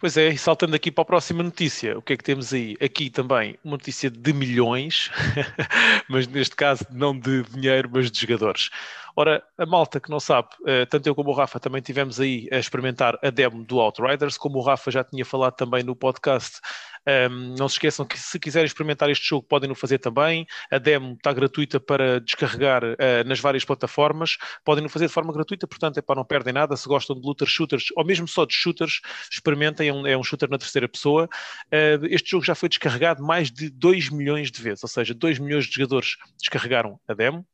Pois 0.00 0.16
é, 0.16 0.28
e 0.28 0.38
saltando 0.38 0.76
aqui 0.76 0.92
para 0.92 1.02
a 1.02 1.04
próxima 1.04 1.42
notícia, 1.42 1.98
o 1.98 2.02
que 2.02 2.12
é 2.12 2.16
que 2.16 2.22
temos 2.22 2.52
aí? 2.52 2.76
Aqui 2.80 3.10
também 3.10 3.58
uma 3.64 3.72
notícia 3.72 4.08
de 4.08 4.32
milhões, 4.32 5.10
mas 6.08 6.28
neste 6.28 6.54
caso 6.54 6.86
não 6.92 7.18
de 7.18 7.42
dinheiro, 7.42 7.90
mas 7.92 8.08
de 8.08 8.20
jogadores. 8.20 8.70
Ora, 9.16 9.42
a 9.58 9.66
malta 9.66 9.98
que 9.98 10.08
não 10.08 10.20
sabe, 10.20 10.50
eh, 10.64 10.86
tanto 10.86 11.08
eu 11.08 11.16
como 11.16 11.30
o 11.30 11.34
Rafa 11.34 11.58
também 11.58 11.82
tivemos 11.82 12.20
aí 12.20 12.48
a 12.52 12.58
experimentar 12.58 13.18
a 13.20 13.30
demo 13.30 13.64
do 13.64 13.80
Outriders, 13.80 14.38
como 14.38 14.58
o 14.58 14.62
Rafa 14.62 14.88
já 14.92 15.02
tinha 15.02 15.24
falado 15.24 15.54
também 15.54 15.82
no 15.82 15.96
podcast, 15.96 16.60
um, 17.08 17.54
não 17.56 17.68
se 17.68 17.76
esqueçam 17.76 18.04
que 18.04 18.18
se 18.18 18.38
quiserem 18.38 18.66
experimentar 18.66 19.08
este 19.08 19.26
jogo 19.26 19.46
podem 19.46 19.70
o 19.70 19.74
fazer 19.74 19.98
também. 19.98 20.46
A 20.70 20.76
demo 20.76 21.14
está 21.14 21.32
gratuita 21.32 21.80
para 21.80 22.20
descarregar 22.20 22.84
uh, 22.84 23.26
nas 23.26 23.40
várias 23.40 23.64
plataformas. 23.64 24.36
Podem 24.62 24.84
o 24.84 24.88
fazer 24.90 25.06
de 25.06 25.12
forma 25.12 25.32
gratuita, 25.32 25.66
portanto 25.66 25.96
é 25.98 26.02
para 26.02 26.16
não 26.16 26.24
perdem 26.24 26.52
nada. 26.52 26.76
Se 26.76 26.86
gostam 26.86 27.18
de 27.18 27.26
lutas 27.26 27.48
shooters 27.48 27.86
ou 27.96 28.04
mesmo 28.04 28.28
só 28.28 28.44
de 28.44 28.52
shooters, 28.52 29.00
experimentem. 29.30 29.88
É 29.88 29.92
um, 29.92 30.06
é 30.06 30.16
um 30.16 30.22
shooter 30.22 30.50
na 30.50 30.58
terceira 30.58 30.88
pessoa. 30.88 31.28
Uh, 31.66 32.04
este 32.10 32.30
jogo 32.30 32.44
já 32.44 32.54
foi 32.54 32.68
descarregado 32.68 33.22
mais 33.22 33.50
de 33.50 33.70
2 33.70 34.10
milhões 34.10 34.50
de 34.50 34.60
vezes, 34.60 34.82
ou 34.82 34.88
seja, 34.88 35.14
2 35.14 35.38
milhões 35.38 35.64
de 35.66 35.74
jogadores 35.74 36.16
descarregaram 36.38 37.00
a 37.08 37.14
demo. 37.14 37.46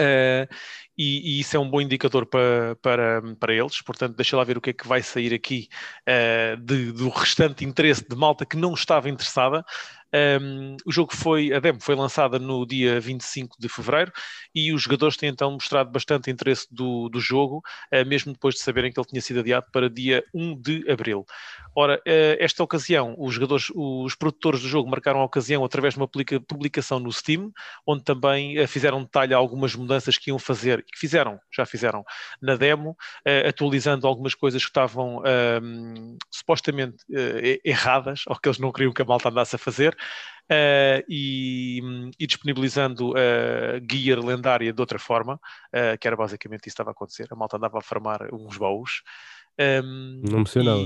Uh, 0.00 0.46
e, 0.96 1.36
e, 1.36 1.40
isso 1.40 1.56
é 1.56 1.60
um 1.60 1.70
bom 1.70 1.80
indicador 1.80 2.26
para, 2.26 2.76
para, 2.82 3.22
para 3.38 3.54
eles, 3.54 3.80
portanto, 3.82 4.16
deixa 4.16 4.36
lá 4.36 4.42
ver 4.42 4.58
o 4.58 4.60
que 4.60 4.70
é 4.70 4.72
que 4.72 4.86
vai 4.86 5.00
sair 5.00 5.32
aqui 5.32 5.68
uh, 6.08 6.56
de, 6.56 6.92
do 6.92 7.08
restante 7.08 7.64
interesse 7.64 8.04
de 8.08 8.16
malta 8.16 8.44
que 8.44 8.56
não 8.56 8.74
estava 8.74 9.08
interessada. 9.08 9.64
Um, 10.14 10.76
o 10.86 10.92
jogo 10.92 11.14
foi, 11.14 11.52
a 11.52 11.60
demo 11.60 11.80
foi 11.80 11.94
lançada 11.94 12.38
no 12.38 12.66
dia 12.66 12.98
25 12.98 13.56
de 13.58 13.68
fevereiro 13.68 14.10
e 14.54 14.72
os 14.72 14.82
jogadores 14.82 15.16
têm 15.16 15.28
então 15.28 15.50
mostrado 15.52 15.90
bastante 15.90 16.30
interesse 16.30 16.66
do, 16.70 17.08
do 17.10 17.20
jogo, 17.20 17.62
uh, 17.92 18.06
mesmo 18.06 18.32
depois 18.32 18.54
de 18.54 18.62
saberem 18.62 18.90
que 18.90 18.98
ele 18.98 19.06
tinha 19.06 19.20
sido 19.20 19.40
adiado 19.40 19.66
para 19.70 19.90
dia 19.90 20.24
1 20.34 20.60
de 20.60 20.90
abril. 20.90 21.26
Ora, 21.76 21.96
uh, 21.96 22.36
esta 22.38 22.62
ocasião, 22.62 23.14
os 23.18 23.34
jogadores, 23.34 23.66
os 23.74 24.14
produtores 24.14 24.62
do 24.62 24.68
jogo 24.68 24.88
marcaram 24.88 25.20
a 25.20 25.24
ocasião 25.24 25.64
através 25.64 25.94
de 25.94 26.00
uma 26.00 26.08
publicação 26.08 26.98
no 26.98 27.12
Steam, 27.12 27.52
onde 27.86 28.02
também 28.02 28.58
uh, 28.58 28.66
fizeram 28.66 29.02
detalhe 29.02 29.34
a 29.34 29.36
algumas 29.36 29.74
mudanças 29.74 30.16
que 30.16 30.30
iam 30.30 30.38
fazer, 30.38 30.82
que 30.84 30.98
fizeram, 30.98 31.38
já 31.52 31.66
fizeram 31.66 32.04
na 32.40 32.56
demo, 32.56 32.96
atualizando 33.46 34.06
algumas 34.06 34.34
coisas 34.34 34.62
que 34.62 34.70
estavam 34.70 35.22
supostamente 36.30 36.96
erradas, 37.64 38.22
ou 38.26 38.36
que 38.36 38.48
eles 38.48 38.58
não 38.58 38.72
queriam 38.72 38.92
que 38.92 39.02
a 39.02 39.04
malta 39.04 39.28
andasse 39.28 39.56
a 39.56 39.58
fazer, 39.58 39.96
Uh, 40.50 41.04
e, 41.06 42.10
e, 42.18 42.26
disponibilizando 42.26 43.10
uh, 43.10 43.78
gear 43.90 44.18
lendária 44.18 44.72
de 44.72 44.80
outra 44.80 44.98
forma, 44.98 45.34
uh, 45.34 45.98
que 46.00 46.06
era 46.06 46.16
basicamente 46.16 46.60
isso 46.60 46.64
que 46.64 46.68
estava 46.70 46.90
a 46.90 46.92
acontecer. 46.92 47.26
A 47.30 47.36
malta 47.36 47.58
andava 47.58 47.78
a 47.78 47.82
farmar 47.82 48.32
uns 48.32 48.56
baús. 48.56 49.02
Um, 49.58 50.22
não 50.24 50.40
me 50.40 50.48
sei 50.48 50.62
nada. 50.62 50.80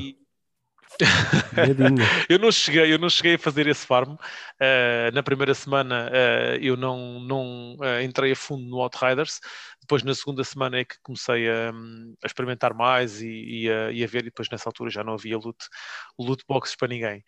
eu 2.29 2.39
não 2.39 2.51
cheguei, 2.51 2.93
eu 2.93 2.99
não 2.99 3.09
cheguei 3.09 3.35
a 3.35 3.39
fazer 3.39 3.67
esse 3.67 3.87
farm. 3.87 4.13
Uh, 4.15 5.13
na 5.13 5.23
primeira 5.23 5.55
semana 5.55 6.11
uh, 6.11 6.57
eu 6.61 6.77
não, 6.77 7.21
não 7.21 7.77
uh, 7.77 8.03
entrei 8.03 8.33
a 8.33 8.37
fundo 8.37 8.65
no 8.65 8.81
Outriders. 8.81 9.41
Depois 9.81 10.03
na 10.03 10.15
segunda 10.15 10.45
semana 10.45 10.79
é 10.79 10.85
que 10.85 10.97
comecei 11.03 11.49
a, 11.49 11.71
a 12.23 12.27
experimentar 12.27 12.73
mais 12.75 13.21
e, 13.21 13.27
e, 13.27 13.71
a, 13.71 13.91
e, 13.91 14.05
a, 14.05 14.07
ver. 14.07 14.21
E 14.21 14.25
depois 14.25 14.49
nessa 14.51 14.69
altura 14.69 14.91
já 14.91 15.03
não 15.03 15.15
havia 15.15 15.37
loot, 15.37 15.59
loot 16.19 16.45
boxes 16.47 16.77
para 16.77 16.89
ninguém. 16.89 17.25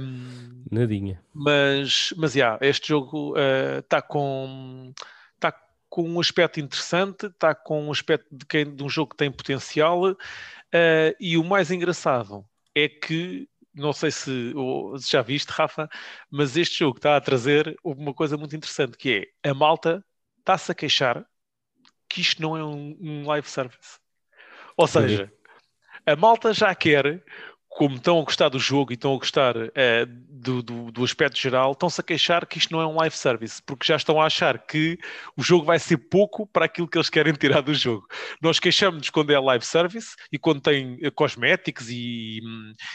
Um, 0.00 0.64
Nadinha. 0.70 1.22
Mas, 1.34 2.14
mas 2.16 2.34
yeah, 2.34 2.58
este 2.62 2.88
jogo 2.88 3.34
está 3.78 4.00
com 4.00 4.94
está 5.34 5.52
com 5.90 6.08
um 6.08 6.20
aspecto 6.20 6.58
interessante, 6.58 7.26
está 7.26 7.54
com 7.54 7.86
um 7.86 7.92
aspecto 7.92 8.26
de, 8.32 8.46
quem, 8.46 8.74
de 8.74 8.82
um 8.82 8.88
jogo 8.88 9.10
que 9.10 9.16
tem 9.16 9.30
potencial. 9.30 10.16
e 11.20 11.36
o 11.36 11.44
mais 11.44 11.70
engraçado 11.70 12.46
é 12.74 12.88
que 12.88 13.48
não 13.74 13.92
sei 13.92 14.10
se, 14.10 14.52
se, 14.98 15.10
já 15.10 15.20
viste, 15.20 15.50
Rafa, 15.50 15.88
mas 16.30 16.56
este 16.56 16.78
jogo 16.78 16.96
está 16.96 17.16
a 17.16 17.20
trazer 17.20 17.76
uma 17.82 18.14
coisa 18.14 18.36
muito 18.36 18.54
interessante, 18.54 18.96
que 18.96 19.32
é 19.42 19.50
a 19.50 19.54
malta 19.54 20.04
está-se 20.38 20.70
a 20.70 20.74
queixar 20.74 21.26
que 22.08 22.20
isto 22.20 22.40
não 22.40 22.56
é 22.56 22.64
um, 22.64 22.96
um 23.00 23.26
live 23.26 23.48
service. 23.48 23.98
Ou 24.76 24.86
seja, 24.86 25.32
a 26.06 26.14
malta 26.14 26.52
já 26.52 26.72
quer 26.74 27.24
como 27.74 27.96
estão 27.96 28.20
a 28.20 28.22
gostar 28.22 28.48
do 28.48 28.58
jogo 28.58 28.92
e 28.92 28.94
estão 28.94 29.12
a 29.12 29.18
gostar 29.18 29.56
uh, 29.56 30.06
do, 30.06 30.62
do, 30.62 30.92
do, 30.92 31.02
aspecto 31.04 31.36
geral, 31.36 31.72
estão-se 31.72 32.00
a 32.00 32.04
queixar 32.04 32.46
que 32.46 32.56
isto 32.56 32.72
não 32.72 32.80
é 32.80 32.86
um 32.86 32.94
live 32.94 33.16
service, 33.16 33.60
porque 33.66 33.84
já 33.84 33.96
estão 33.96 34.20
a 34.20 34.26
achar 34.26 34.64
que 34.64 34.96
o 35.36 35.42
jogo 35.42 35.64
vai 35.64 35.80
ser 35.80 35.96
pouco 35.96 36.46
para 36.46 36.66
aquilo 36.66 36.86
que 36.86 36.96
eles 36.96 37.10
querem 37.10 37.32
tirar 37.34 37.62
do 37.62 37.74
jogo. 37.74 38.06
Nós 38.40 38.60
queixamos-nos 38.60 39.10
quando 39.10 39.32
é 39.32 39.40
live 39.40 39.66
service 39.66 40.14
e 40.30 40.38
quando 40.38 40.60
tem 40.60 41.04
uh, 41.04 41.10
cosméticos 41.10 41.88
e, 41.90 42.40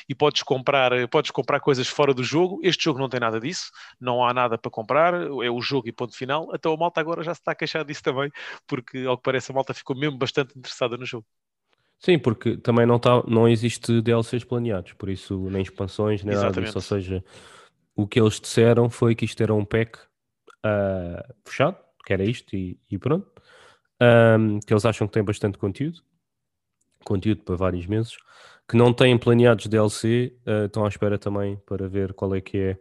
e 0.07 0.15
podes, 0.15 0.43
comprar, 0.43 0.91
podes 1.09 1.31
comprar 1.31 1.59
coisas 1.59 1.89
fora 1.89 2.13
do 2.13 2.23
jogo. 2.23 2.61
Este 2.63 2.85
jogo 2.85 2.99
não 2.99 3.09
tem 3.09 3.19
nada 3.19 3.37
disso, 3.37 3.71
não 3.99 4.23
há 4.23 4.33
nada 4.33 4.57
para 4.57 4.71
comprar, 4.71 5.13
é 5.13 5.49
o 5.49 5.59
jogo 5.59 5.89
e 5.89 5.91
ponto 5.91 6.15
final. 6.15 6.49
Então 6.55 6.73
a 6.73 6.77
malta 6.77 7.01
agora 7.01 7.21
já 7.21 7.33
se 7.33 7.41
está 7.41 7.51
a 7.51 7.55
queixar 7.55 7.83
disso 7.83 8.01
também, 8.01 8.31
porque 8.65 8.99
ao 8.99 9.17
que 9.17 9.23
parece 9.23 9.51
a 9.51 9.55
malta 9.55 9.73
ficou 9.73 9.93
mesmo 9.93 10.17
bastante 10.17 10.57
interessada 10.57 10.95
no 10.95 11.05
jogo. 11.05 11.25
Sim, 11.99 12.17
porque 12.17 12.55
também 12.57 12.85
não, 12.85 12.97
tá, 12.97 13.21
não 13.27 13.47
existe 13.47 14.01
DLCs 14.01 14.45
planeados, 14.45 14.93
por 14.93 15.09
isso 15.09 15.49
nem 15.49 15.61
expansões, 15.61 16.23
nem 16.23 16.33
Exatamente. 16.33 16.55
nada 16.55 16.65
disso. 16.65 16.77
Ou 16.77 16.81
seja, 16.81 17.23
o 17.93 18.07
que 18.07 18.19
eles 18.19 18.39
disseram 18.39 18.89
foi 18.89 19.13
que 19.13 19.25
isto 19.25 19.41
era 19.43 19.53
um 19.53 19.65
pack 19.65 19.99
uh, 20.65 21.33
fechado, 21.45 21.77
que 22.05 22.13
era 22.13 22.23
isto 22.23 22.55
e, 22.55 22.79
e 22.89 22.97
pronto. 22.97 23.29
Um, 24.01 24.61
que 24.61 24.73
eles 24.73 24.85
acham 24.85 25.07
que 25.07 25.13
tem 25.13 25.23
bastante 25.23 25.57
conteúdo, 25.57 26.01
conteúdo 27.03 27.43
para 27.43 27.57
vários 27.57 27.85
meses, 27.85 28.15
que 28.65 28.77
não 28.77 28.93
têm 28.93 29.17
planeados 29.17 29.67
DLC, 29.67 30.33
uh, 30.47 30.65
estão 30.67 30.85
à 30.85 30.87
espera 30.87 31.19
também 31.19 31.57
para 31.65 31.89
ver 31.89 32.13
qual 32.13 32.33
é 32.33 32.39
que 32.39 32.57
é 32.57 32.77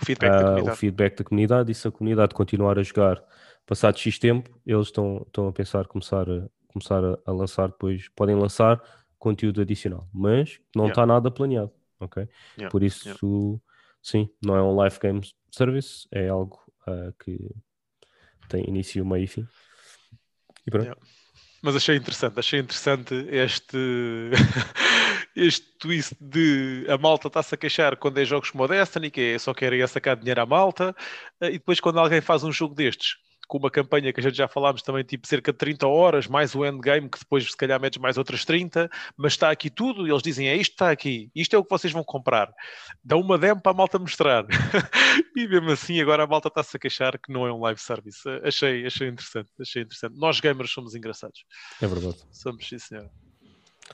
o 0.00 0.06
feedback, 0.06 0.42
uh, 0.42 0.70
o 0.70 0.74
feedback 0.74 1.18
da 1.18 1.24
comunidade 1.24 1.70
e 1.70 1.74
se 1.74 1.86
a 1.86 1.90
comunidade 1.90 2.34
continuar 2.34 2.78
a 2.78 2.82
jogar 2.82 3.22
passado 3.66 3.98
X 3.98 4.18
tempo, 4.18 4.58
eles 4.66 4.86
estão, 4.86 5.22
estão 5.26 5.48
a 5.48 5.52
pensar 5.52 5.86
começar 5.86 6.26
a, 6.30 6.48
começar 6.74 7.02
a, 7.04 7.18
a, 7.24 7.32
lançar 7.32 7.68
depois, 7.68 8.08
podem 8.10 8.34
lançar 8.34 8.82
conteúdo 9.18 9.62
adicional, 9.62 10.06
mas 10.12 10.60
não 10.74 10.88
está 10.88 11.02
yeah. 11.02 11.14
nada 11.14 11.30
planeado, 11.30 11.72
ok? 12.00 12.28
Yeah. 12.58 12.70
Por 12.70 12.82
isso, 12.82 13.08
yeah. 13.08 13.62
sim, 14.02 14.28
não 14.44 14.56
é 14.56 14.62
um 14.62 14.74
live 14.74 14.98
game 15.00 15.20
service, 15.50 16.06
é 16.10 16.28
algo 16.28 16.60
uh, 16.86 17.12
que 17.24 17.38
tem 18.48 18.68
início, 18.68 19.06
meio 19.06 19.24
e 19.24 19.26
fim. 19.28 19.46
E 20.66 20.70
pronto. 20.70 20.98
Mas 21.62 21.76
achei 21.76 21.96
interessante, 21.96 22.38
achei 22.38 22.60
interessante 22.60 23.14
este, 23.30 23.78
este 25.34 25.66
twist 25.78 26.14
de 26.20 26.84
a 26.90 26.98
malta 26.98 27.28
está-se 27.28 27.54
a 27.54 27.58
queixar 27.58 27.96
quando 27.96 28.18
é 28.18 28.24
jogos 28.24 28.50
como 28.50 28.64
o 28.64 28.68
Destiny, 28.68 29.10
que 29.10 29.20
é 29.20 29.38
só 29.38 29.54
querem 29.54 29.86
sacar 29.86 30.16
dinheiro 30.16 30.42
à 30.42 30.46
malta, 30.46 30.94
ah, 31.40 31.48
e 31.48 31.52
depois 31.52 31.80
quando 31.80 31.98
alguém 31.98 32.20
faz 32.20 32.44
um 32.44 32.52
jogo 32.52 32.74
destes 32.74 33.16
com 33.46 33.58
uma 33.58 33.70
campanha 33.70 34.12
que 34.12 34.20
a 34.20 34.22
gente 34.22 34.36
já 34.36 34.48
falámos 34.48 34.82
também, 34.82 35.04
tipo 35.04 35.26
cerca 35.26 35.52
de 35.52 35.58
30 35.58 35.86
horas, 35.86 36.26
mais 36.26 36.54
o 36.54 36.64
endgame, 36.64 37.08
que 37.08 37.18
depois 37.18 37.50
se 37.50 37.56
calhar 37.56 37.80
metes 37.80 38.00
mais 38.00 38.16
outras 38.16 38.44
30, 38.44 38.90
mas 39.16 39.32
está 39.32 39.50
aqui 39.50 39.70
tudo, 39.70 40.06
e 40.06 40.10
eles 40.10 40.22
dizem, 40.22 40.48
é 40.48 40.56
isto 40.56 40.72
está 40.72 40.90
aqui, 40.90 41.30
isto 41.34 41.54
é 41.54 41.58
o 41.58 41.64
que 41.64 41.70
vocês 41.70 41.92
vão 41.92 42.04
comprar. 42.04 42.52
Dá 43.02 43.16
uma 43.16 43.38
demo 43.38 43.60
para 43.60 43.72
a 43.72 43.74
malta 43.74 43.98
mostrar. 43.98 44.44
e 45.36 45.46
mesmo 45.46 45.70
assim, 45.70 46.00
agora 46.00 46.24
a 46.24 46.26
malta 46.26 46.48
está-se 46.48 46.76
a 46.76 46.80
queixar 46.80 47.18
que 47.18 47.32
não 47.32 47.46
é 47.46 47.52
um 47.52 47.60
live 47.60 47.80
service. 47.80 48.22
Achei, 48.42 48.86
achei 48.86 49.08
interessante, 49.08 49.50
achei 49.60 49.82
interessante. 49.82 50.18
Nós 50.18 50.40
gamers 50.40 50.72
somos 50.72 50.94
engraçados. 50.94 51.44
É 51.80 51.86
verdade. 51.86 52.16
Somos, 52.30 52.68
sim 52.68 52.78
senhor. 52.78 53.10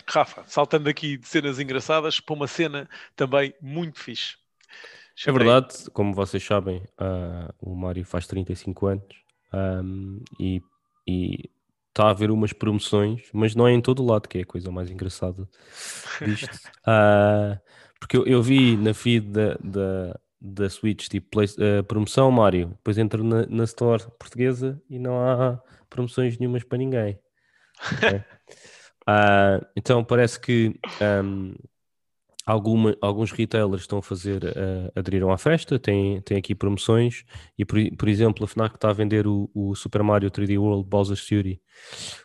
Rafa, 0.06 0.44
saltando 0.46 0.88
aqui 0.88 1.16
de 1.16 1.26
cenas 1.26 1.58
engraçadas 1.58 2.20
para 2.20 2.34
uma 2.34 2.46
cena 2.46 2.88
também 3.16 3.52
muito 3.60 3.98
fixe. 3.98 4.36
É 5.26 5.32
verdade, 5.32 5.90
como 5.92 6.14
vocês 6.14 6.42
sabem, 6.42 6.78
uh, 6.98 7.52
o 7.60 7.74
Mário 7.74 8.04
faz 8.06 8.26
35 8.26 8.86
anos 8.86 9.20
um, 9.52 10.20
e 10.38 10.62
está 11.88 12.04
a 12.04 12.10
haver 12.10 12.30
umas 12.30 12.52
promoções, 12.52 13.22
mas 13.32 13.54
não 13.54 13.66
é 13.66 13.72
em 13.72 13.80
todo 13.80 14.02
o 14.02 14.06
lado, 14.06 14.28
que 14.28 14.38
é 14.38 14.42
a 14.42 14.46
coisa 14.46 14.70
mais 14.70 14.90
engraçada 14.90 15.48
disto. 16.24 16.54
uh, 16.86 17.60
porque 17.98 18.16
eu, 18.16 18.26
eu, 18.26 18.42
vi 18.42 18.76
na 18.76 18.94
feed 18.94 19.28
da, 19.28 19.54
da, 19.62 20.20
da 20.40 20.70
Switch 20.70 21.08
tipo 21.08 21.28
play, 21.30 21.46
uh, 21.46 21.84
promoção 21.84 22.30
Mario, 22.30 22.68
depois 22.68 22.96
entro 22.96 23.22
na, 23.22 23.44
na 23.46 23.64
Store 23.64 24.04
portuguesa 24.18 24.80
e 24.88 24.98
não 24.98 25.20
há 25.20 25.60
promoções 25.88 26.38
nenhumas 26.38 26.62
para 26.62 26.78
ninguém. 26.78 27.18
Okay? 27.94 28.18
uh, 29.08 29.66
então 29.76 30.04
parece 30.04 30.40
que 30.40 30.78
um, 31.24 31.54
Alguma, 32.46 32.96
alguns 33.02 33.32
retailers 33.32 33.82
estão 33.82 33.98
a 33.98 34.02
fazer, 34.02 34.42
uh, 34.44 34.90
aderiram 34.98 35.30
à 35.30 35.36
festa, 35.36 35.78
têm, 35.78 36.22
têm 36.22 36.38
aqui 36.38 36.54
promoções 36.54 37.22
e, 37.58 37.66
por, 37.66 37.78
por 37.96 38.08
exemplo, 38.08 38.44
a 38.44 38.48
FNAC 38.48 38.76
está 38.76 38.88
a 38.88 38.94
vender 38.94 39.26
o, 39.26 39.50
o 39.54 39.74
Super 39.74 40.02
Mario 40.02 40.30
3D 40.30 40.58
World 40.58 40.88
Bowser's 40.88 41.20
Fury 41.20 41.60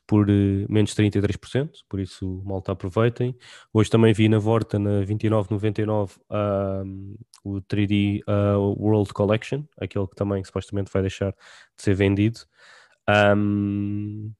por 0.07 0.29
uh, 0.29 0.65
menos 0.69 0.95
33%, 0.95 1.69
por 1.89 2.00
isso 2.00 2.41
malta 2.45 2.72
aproveitem. 2.72 3.36
Hoje 3.74 3.89
também 3.89 4.13
vi 4.13 4.29
na 4.29 4.39
Vorta, 4.39 4.79
na 4.79 5.01
29,99, 5.01 6.17
uh, 6.29 7.17
o 7.43 7.62
3D 7.62 8.22
uh, 8.27 8.60
World 8.81 9.13
Collection, 9.13 9.63
aquele 9.77 10.07
que 10.07 10.15
também 10.15 10.43
supostamente 10.43 10.91
vai 10.91 11.01
deixar 11.01 11.31
de 11.31 11.84
ser 11.84 11.93
vendido. 11.93 12.39
Um, 13.07 14.31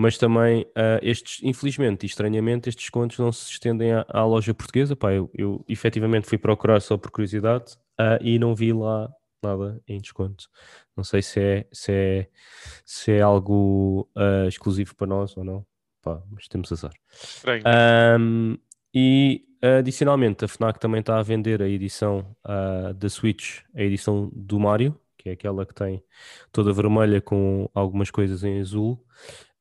mas 0.00 0.16
também 0.16 0.62
uh, 0.62 0.98
estes, 1.02 1.40
infelizmente 1.42 2.04
e 2.04 2.06
estranhamente, 2.06 2.70
estes 2.70 2.84
descontos 2.84 3.18
não 3.18 3.30
se 3.30 3.50
estendem 3.50 3.92
à, 3.92 4.06
à 4.08 4.24
loja 4.24 4.54
portuguesa. 4.54 4.96
Pá, 4.96 5.12
eu, 5.12 5.30
eu 5.34 5.62
efetivamente 5.68 6.26
fui 6.26 6.38
procurar 6.38 6.80
só 6.80 6.96
por 6.96 7.10
curiosidade 7.10 7.74
uh, 8.00 8.16
e 8.22 8.38
não 8.38 8.54
vi 8.54 8.72
lá 8.72 9.12
nada 9.42 9.78
em 9.86 10.00
desconto. 10.00 10.48
Não 10.96 11.04
sei 11.04 11.20
se 11.20 11.38
é, 11.38 11.66
se 11.70 11.92
é, 11.92 12.28
se 12.82 13.12
é 13.12 13.20
algo 13.20 14.08
uh, 14.16 14.48
exclusivo 14.48 14.96
para 14.96 15.06
nós 15.06 15.36
ou 15.36 15.44
não, 15.44 15.66
Pá, 16.00 16.22
mas 16.30 16.48
temos 16.48 16.72
azar. 16.72 16.92
Um, 18.18 18.56
e 18.94 19.44
adicionalmente, 19.78 20.46
a 20.46 20.48
Fnac 20.48 20.80
também 20.80 21.00
está 21.00 21.18
a 21.18 21.22
vender 21.22 21.60
a 21.60 21.68
edição 21.68 22.34
da 22.96 23.08
Switch, 23.10 23.58
a 23.74 23.82
edição 23.82 24.30
do 24.34 24.58
Mario, 24.58 24.98
que 25.18 25.28
é 25.28 25.32
aquela 25.32 25.66
que 25.66 25.74
tem 25.74 26.02
toda 26.50 26.72
vermelha 26.72 27.20
com 27.20 27.68
algumas 27.74 28.10
coisas 28.10 28.42
em 28.42 28.58
azul 28.58 29.04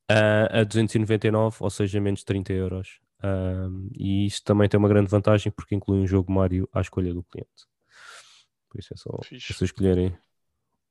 uh, 0.09 0.59
a 0.59 0.63
299, 0.63 1.57
ou 1.59 1.69
seja, 1.69 1.99
menos 2.01 2.19
de 2.19 2.25
30 2.25 2.53
euros. 2.53 2.99
Um, 3.23 3.89
e 3.93 4.25
isso 4.25 4.43
também 4.43 4.69
tem 4.69 4.77
uma 4.77 4.87
grande 4.87 5.09
vantagem 5.09 5.51
porque 5.51 5.75
inclui 5.75 5.99
um 5.99 6.07
jogo 6.07 6.31
Mario 6.31 6.69
à 6.73 6.81
escolha 6.81 7.13
do 7.13 7.23
cliente. 7.23 7.67
Por 8.69 8.79
isso 8.79 8.93
é 8.93 8.97
só 8.97 9.11
vocês 9.11 9.61
escolherem 9.61 10.15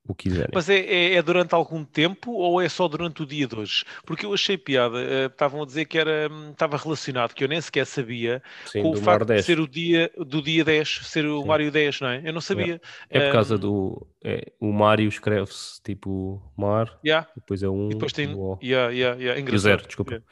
o 0.08 0.14
que 0.14 0.30
quiserem. 0.30 0.50
Mas 0.54 0.70
é, 0.70 0.78
é, 0.78 1.14
é, 1.16 1.22
durante 1.22 1.54
algum 1.54 1.84
tempo 1.84 2.32
ou 2.32 2.60
é 2.62 2.68
só 2.68 2.88
durante 2.88 3.22
o 3.22 3.26
dia 3.26 3.46
de 3.46 3.54
hoje? 3.54 3.84
Porque 4.06 4.24
eu 4.24 4.32
achei 4.32 4.56
piada, 4.56 4.96
uh, 4.96 5.26
estavam 5.26 5.62
a 5.62 5.66
dizer 5.66 5.84
que 5.84 5.98
era, 5.98 6.30
estava 6.50 6.78
relacionado, 6.78 7.34
que 7.34 7.44
eu 7.44 7.48
nem 7.48 7.60
sequer 7.60 7.84
sabia, 7.86 8.42
Sim, 8.64 8.82
com 8.82 8.90
o 8.92 8.96
facto 8.96 9.26
de 9.26 9.42
ser 9.42 9.60
o 9.60 9.68
dia 9.68 10.10
do 10.16 10.40
dia 10.40 10.64
10, 10.64 11.00
ser 11.04 11.26
o 11.26 11.42
Sim. 11.42 11.46
Mario 11.46 11.70
10, 11.70 12.00
não 12.00 12.08
é? 12.08 12.22
Eu 12.24 12.32
não 12.32 12.40
sabia. 12.40 12.80
É, 13.10 13.18
é 13.18 13.26
por 13.26 13.32
causa 13.32 13.56
um... 13.56 13.58
do. 13.58 14.06
É, 14.24 14.50
o 14.58 14.72
Mario 14.72 15.08
escreve-se 15.08 15.80
tipo 15.82 16.42
mar, 16.56 16.98
yeah. 17.04 17.28
depois 17.36 17.62
é 17.62 17.68
um. 17.68 17.88
E 17.88 17.90
depois 17.90 18.12
tem. 18.12 18.34
O 18.34 18.58
yeah, 18.62 18.90
yeah, 18.90 19.20
yeah. 19.20 19.40
E 19.40 19.54
o 19.54 19.58
zero, 19.58 19.86
desculpa. 19.86 20.22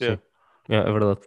Yeah. 0.00 0.20
É, 0.68 0.76
é, 0.76 0.92
verdade. 0.92 1.20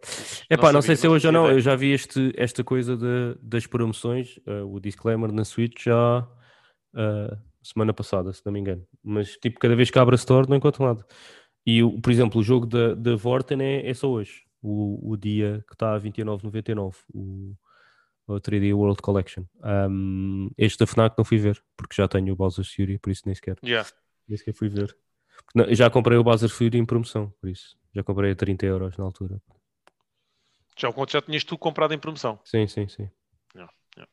É 0.49 0.57
pá, 0.57 0.73
não, 0.73 0.81
sei 0.81 0.95
se 0.95 1.05
é 1.05 1.09
hoje 1.09 1.25
ou 1.27 1.31
não, 1.31 1.49
eu 1.49 1.59
já 1.59 1.75
vi 1.75 1.91
este, 1.91 2.33
esta 2.35 2.63
coisa 2.63 2.97
de, 2.97 3.37
das 3.41 3.65
promoções, 3.65 4.37
uh, 4.47 4.65
o 4.65 4.79
disclaimer 4.79 5.31
na 5.31 5.45
Switch 5.45 5.85
já 5.85 6.19
uh, 6.93 7.37
semana 7.67 7.93
passada, 7.93 8.31
se 8.33 8.41
não 8.45 8.53
me 8.53 8.59
engano. 8.59 8.85
Mas 9.03 9.37
tipo, 9.37 9.59
cada 9.59 9.75
vez 9.75 9.89
que 9.89 9.99
abre 9.99 10.15
a 10.15 10.17
Store 10.17 10.47
não 10.49 10.57
encontro 10.57 10.85
nada. 10.85 11.05
E, 11.65 11.81
por 12.01 12.11
exemplo, 12.11 12.39
o 12.39 12.43
jogo 12.43 12.65
da, 12.65 12.93
da 12.93 13.15
Vorten 13.15 13.61
é, 13.61 13.89
é 13.89 13.93
só 13.93 14.09
hoje, 14.09 14.45
o, 14.61 15.11
o 15.11 15.17
dia 15.17 15.63
que 15.67 15.73
está 15.73 15.95
a 15.95 15.99
29,99, 15.99 16.95
o, 17.13 17.53
o 18.25 18.33
3D 18.35 18.73
World 18.73 19.01
Collection. 19.01 19.43
Um, 19.89 20.49
este 20.57 20.79
da 20.79 20.87
FNAC 20.87 21.15
não 21.17 21.25
fui 21.25 21.37
ver, 21.37 21.61
porque 21.75 21.95
já 21.95 22.07
tenho 22.07 22.31
o 22.33 22.35
Bowser's 22.35 22.73
Fury, 22.73 22.97
por 22.97 23.09
isso 23.09 23.23
nem 23.25 23.35
sequer, 23.35 23.57
yeah. 23.63 23.89
nem 24.27 24.37
sequer 24.37 24.53
fui 24.53 24.69
ver. 24.69 24.95
Não, 25.53 25.73
já 25.73 25.89
comprei 25.89 26.17
o 26.17 26.23
Bowser 26.23 26.49
Fury 26.49 26.77
em 26.77 26.85
promoção, 26.85 27.33
por 27.41 27.49
isso. 27.49 27.77
Já 27.93 28.03
comprei 28.03 28.31
a 28.31 28.35
30 28.35 28.65
euros 28.65 28.97
na 28.97 29.03
altura. 29.03 29.41
Já, 30.77 30.93
já 31.09 31.21
tinhas 31.21 31.43
tu 31.43 31.57
comprado 31.57 31.93
em 31.93 31.97
promoção? 31.97 32.39
Sim, 32.45 32.67
sim, 32.67 32.87
sim. 32.87 33.09
Yeah, 33.55 33.73
yeah. 33.97 34.11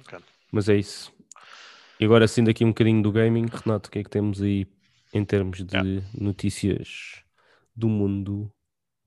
Okay. 0.00 0.18
Mas 0.50 0.68
é 0.68 0.76
isso. 0.76 1.13
E 1.98 2.04
agora, 2.04 2.24
assim, 2.24 2.42
daqui 2.42 2.64
um 2.64 2.68
bocadinho 2.68 3.02
do 3.02 3.12
gaming, 3.12 3.46
Renato, 3.46 3.88
o 3.88 3.92
que 3.92 4.00
é 4.00 4.02
que 4.02 4.10
temos 4.10 4.42
aí 4.42 4.66
em 5.12 5.24
termos 5.24 5.64
de 5.64 5.76
yeah. 5.76 6.08
notícias 6.18 7.22
do 7.74 7.88
mundo 7.88 8.52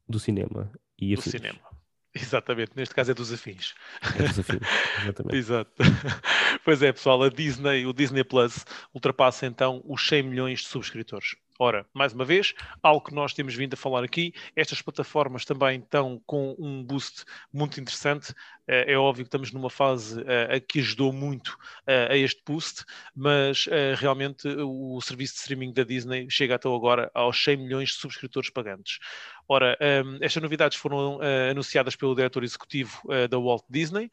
do 0.07 0.19
cinema 0.19 0.71
e 0.97 1.15
do 1.15 1.21
cinema. 1.21 1.59
Exatamente, 2.15 2.71
neste 2.75 2.95
caso 2.95 3.11
é 3.11 3.13
dos 3.13 3.31
afins. 3.31 3.75
É 4.01 4.23
dos 4.23 4.39
afins, 4.39 4.61
exatamente. 5.03 5.35
Exato. 5.37 5.71
Pois 6.63 6.81
é, 6.81 6.91
pessoal, 6.91 7.23
a 7.23 7.29
Disney, 7.29 7.85
o 7.85 7.93
Disney 7.93 8.23
Plus 8.25 8.65
ultrapassa 8.93 9.45
então 9.45 9.81
os 9.85 10.05
100 10.05 10.23
milhões 10.23 10.59
de 10.61 10.67
subscritores. 10.67 11.35
Ora, 11.59 11.87
mais 11.91 12.13
uma 12.13 12.23
vez, 12.23 12.53
algo 12.83 13.03
que 13.03 13.15
nós 13.15 13.33
temos 13.33 13.55
vindo 13.55 13.73
a 13.73 13.77
falar 13.77 14.03
aqui, 14.03 14.31
estas 14.55 14.79
plataformas 14.79 15.43
também 15.43 15.79
estão 15.79 16.21
com 16.25 16.55
um 16.59 16.83
boost 16.83 17.25
muito 17.51 17.81
interessante. 17.81 18.31
Eh, 18.67 18.93
é 18.93 18.97
óbvio 18.97 19.23
que 19.23 19.27
estamos 19.27 19.51
numa 19.51 19.69
fase 19.69 20.21
uh, 20.21 20.61
que 20.67 20.79
ajudou 20.79 21.11
muito 21.11 21.57
uh, 21.87 22.11
a 22.11 22.17
este 22.17 22.43
boost, 22.45 22.83
mas 23.15 23.67
realmente 23.97 24.47
o 24.47 24.99
serviço 25.01 25.33
de 25.33 25.39
streaming 25.39 25.73
da 25.73 25.83
Disney 25.83 26.27
chega 26.29 26.55
até 26.55 26.67
agora 26.67 27.09
aos 27.13 27.41
100 27.43 27.57
milhões 27.57 27.89
de 27.89 27.95
subscritores 27.95 28.49
pagantes. 28.49 28.99
Ora, 29.49 29.77
um, 30.05 30.17
estas 30.21 30.43
novidades 30.43 30.77
foram 30.77 31.17
uh, 31.17 31.51
anunciadas 31.51 31.95
pelo 31.95 32.13
diretor 32.13 32.43
executivo 32.43 32.99
uh, 33.05 33.27
da 33.29 33.37
Walt 33.37 33.63
Disney, 33.69 34.05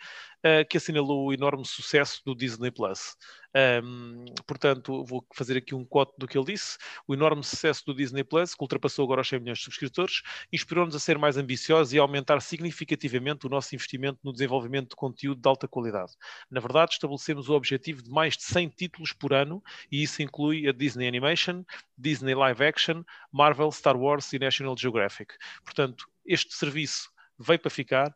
uh, 0.44 0.64
que 0.68 0.76
assinalou 0.76 1.26
o 1.26 1.32
enorme 1.32 1.64
sucesso 1.64 2.22
do 2.24 2.36
Disney 2.36 2.70
Plus. 2.70 3.16
Um, 3.56 4.24
portanto, 4.46 5.04
vou 5.04 5.24
fazer 5.32 5.56
aqui 5.56 5.74
um 5.74 5.84
quote 5.84 6.12
do 6.18 6.26
que 6.26 6.36
ele 6.36 6.46
disse. 6.46 6.76
O 7.06 7.14
enorme 7.14 7.42
sucesso 7.44 7.84
do 7.86 7.94
Disney 7.94 8.24
Plus, 8.24 8.54
que 8.54 8.62
ultrapassou 8.62 9.04
agora 9.04 9.20
os 9.20 9.28
100 9.28 9.38
milhões 9.40 9.58
de 9.58 9.64
subscritores, 9.64 10.22
inspirou-nos 10.52 10.94
a 10.94 10.98
ser 10.98 11.18
mais 11.18 11.36
ambiciosos 11.36 11.92
e 11.92 11.98
a 11.98 12.02
aumentar 12.02 12.40
significativamente 12.40 13.46
o 13.46 13.48
nosso 13.48 13.74
investimento 13.74 14.18
no 14.24 14.32
desenvolvimento 14.32 14.90
de 14.90 14.96
conteúdo 14.96 15.40
de 15.40 15.48
alta 15.48 15.68
qualidade. 15.68 16.12
Na 16.50 16.60
verdade, 16.60 16.94
estabelecemos 16.94 17.48
o 17.48 17.54
objetivo 17.54 18.02
de 18.02 18.10
mais 18.10 18.36
de 18.36 18.42
100 18.42 18.68
títulos 18.70 19.12
por 19.12 19.32
ano, 19.32 19.62
e 19.90 20.02
isso 20.02 20.20
inclui 20.20 20.68
a 20.68 20.72
Disney 20.72 21.06
Animation, 21.06 21.64
Disney 21.96 22.34
Live 22.34 22.64
Action, 22.64 23.04
Marvel, 23.32 23.70
Star 23.70 23.96
Wars 23.96 24.32
e 24.32 24.38
National 24.38 24.76
Geographic. 24.76 25.23
Portanto, 25.64 26.06
este 26.26 26.54
serviço 26.54 27.10
veio 27.38 27.58
para 27.58 27.70
ficar 27.70 28.14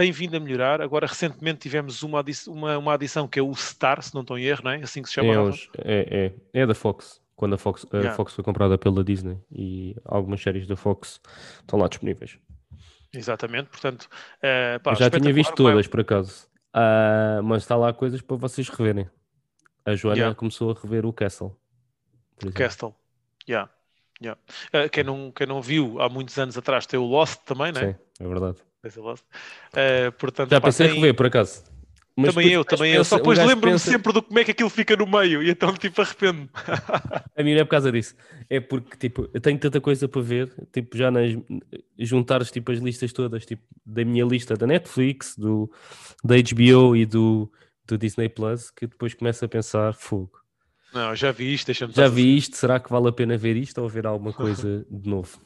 tem 0.00 0.12
vindo 0.12 0.34
a 0.34 0.40
melhorar. 0.40 0.80
Agora, 0.80 1.06
recentemente 1.06 1.60
tivemos 1.60 2.02
uma, 2.02 2.20
adição, 2.20 2.54
uma, 2.54 2.78
uma 2.78 2.94
adição 2.94 3.28
que 3.28 3.38
é 3.38 3.42
o 3.42 3.54
Star, 3.54 4.02
se 4.02 4.14
não 4.14 4.22
estou 4.22 4.38
em 4.38 4.44
erro, 4.44 4.62
não 4.64 4.70
é? 4.70 4.76
Assim 4.76 5.02
que 5.02 5.08
se 5.08 5.14
chama. 5.14 5.52
É, 5.78 5.82
é, 5.84 6.32
é, 6.54 6.62
é 6.62 6.66
da 6.66 6.74
Fox, 6.74 7.20
quando 7.36 7.54
a 7.54 7.58
Fox, 7.58 7.86
a 7.92 7.96
yeah. 7.96 8.16
Fox 8.16 8.34
foi 8.34 8.42
comprada 8.42 8.78
pela 8.78 9.04
Disney 9.04 9.38
e 9.52 9.94
algumas 10.06 10.40
séries 10.40 10.66
da 10.66 10.74
Fox 10.74 11.20
estão 11.60 11.78
lá 11.78 11.86
disponíveis. 11.86 12.38
Exatamente, 13.12 13.68
portanto, 13.68 14.04
uh, 14.38 14.80
pá, 14.82 14.94
já 14.94 15.10
tinha 15.10 15.32
visto 15.34 15.54
todas 15.54 15.86
por 15.86 16.00
acaso, 16.00 16.48
uh, 16.74 17.42
mas 17.42 17.62
está 17.62 17.76
lá 17.76 17.92
coisas 17.92 18.22
para 18.22 18.36
vocês 18.36 18.68
reverem. 18.68 19.06
A 19.84 19.94
Joana 19.94 20.16
yeah. 20.16 20.34
começou 20.34 20.70
a 20.70 20.74
rever 20.80 21.04
o 21.04 21.12
Castle. 21.12 21.54
O 22.44 22.52
Castle, 22.52 22.94
yeah. 23.48 23.70
Yeah. 24.22 24.38
Uh, 24.74 24.88
quem, 24.90 25.04
não, 25.04 25.32
quem 25.32 25.46
não 25.46 25.62
viu 25.62 26.00
há 26.00 26.08
muitos 26.08 26.38
anos 26.38 26.56
atrás 26.56 26.86
tem 26.86 26.98
o 26.98 27.04
Lost 27.04 27.40
também, 27.44 27.72
não 27.72 27.80
é? 27.80 27.92
Sim, 27.92 27.98
é 28.20 28.28
verdade. 28.28 28.58
Uh, 28.84 30.12
portanto, 30.18 30.50
Já 30.50 30.60
pensei 30.60 30.88
em 30.88 30.94
rever, 30.94 31.14
por 31.14 31.26
acaso. 31.26 31.62
Mas 32.16 32.34
também 32.34 32.50
eu, 32.50 32.64
também 32.64 32.92
eu. 32.92 33.04
Só 33.04 33.16
depois 33.16 33.38
lembro-me 33.38 33.72
pensa... 33.72 33.90
sempre 33.90 34.12
do 34.12 34.22
como 34.22 34.38
é 34.38 34.44
que 34.44 34.50
aquilo 34.50 34.68
fica 34.68 34.96
no 34.96 35.06
meio 35.06 35.42
e 35.42 35.50
então 35.50 35.72
tipo 35.74 36.00
arrependo. 36.02 36.48
a 37.36 37.42
mim 37.42 37.54
não 37.54 37.60
é 37.60 37.64
por 37.64 37.70
causa 37.70 37.90
disso. 37.90 38.14
É 38.48 38.60
porque 38.60 38.96
tipo, 38.96 39.28
eu 39.32 39.40
tenho 39.40 39.58
tanta 39.58 39.80
coisa 39.80 40.08
para 40.08 40.20
ver, 40.20 40.52
tipo, 40.72 40.96
já 40.96 41.10
nas 41.10 41.30
juntar 41.98 42.44
tipo, 42.44 42.72
as 42.72 42.78
listas 42.78 43.12
todas, 43.12 43.46
tipo, 43.46 43.62
da 43.86 44.04
minha 44.04 44.24
lista 44.24 44.54
da 44.54 44.66
Netflix, 44.66 45.36
do, 45.36 45.70
da 46.22 46.34
HBO 46.36 46.96
e 46.96 47.06
do, 47.06 47.50
do 47.86 47.96
Disney 47.96 48.28
Plus, 48.28 48.70
que 48.70 48.86
depois 48.86 49.14
começo 49.14 49.44
a 49.44 49.48
pensar, 49.48 49.94
fogo. 49.94 50.39
Não, 50.92 51.14
já 51.14 51.30
vi 51.30 51.54
isto, 51.54 51.66
deixa-me 51.66 51.92
Já 51.92 52.08
vi 52.08 52.36
isto, 52.36 52.56
será 52.56 52.80
que 52.80 52.90
vale 52.90 53.08
a 53.08 53.12
pena 53.12 53.36
ver 53.36 53.56
isto 53.56 53.78
ou 53.80 53.88
ver 53.88 54.06
alguma 54.06 54.32
coisa 54.32 54.84
de 54.90 55.08
novo? 55.08 55.38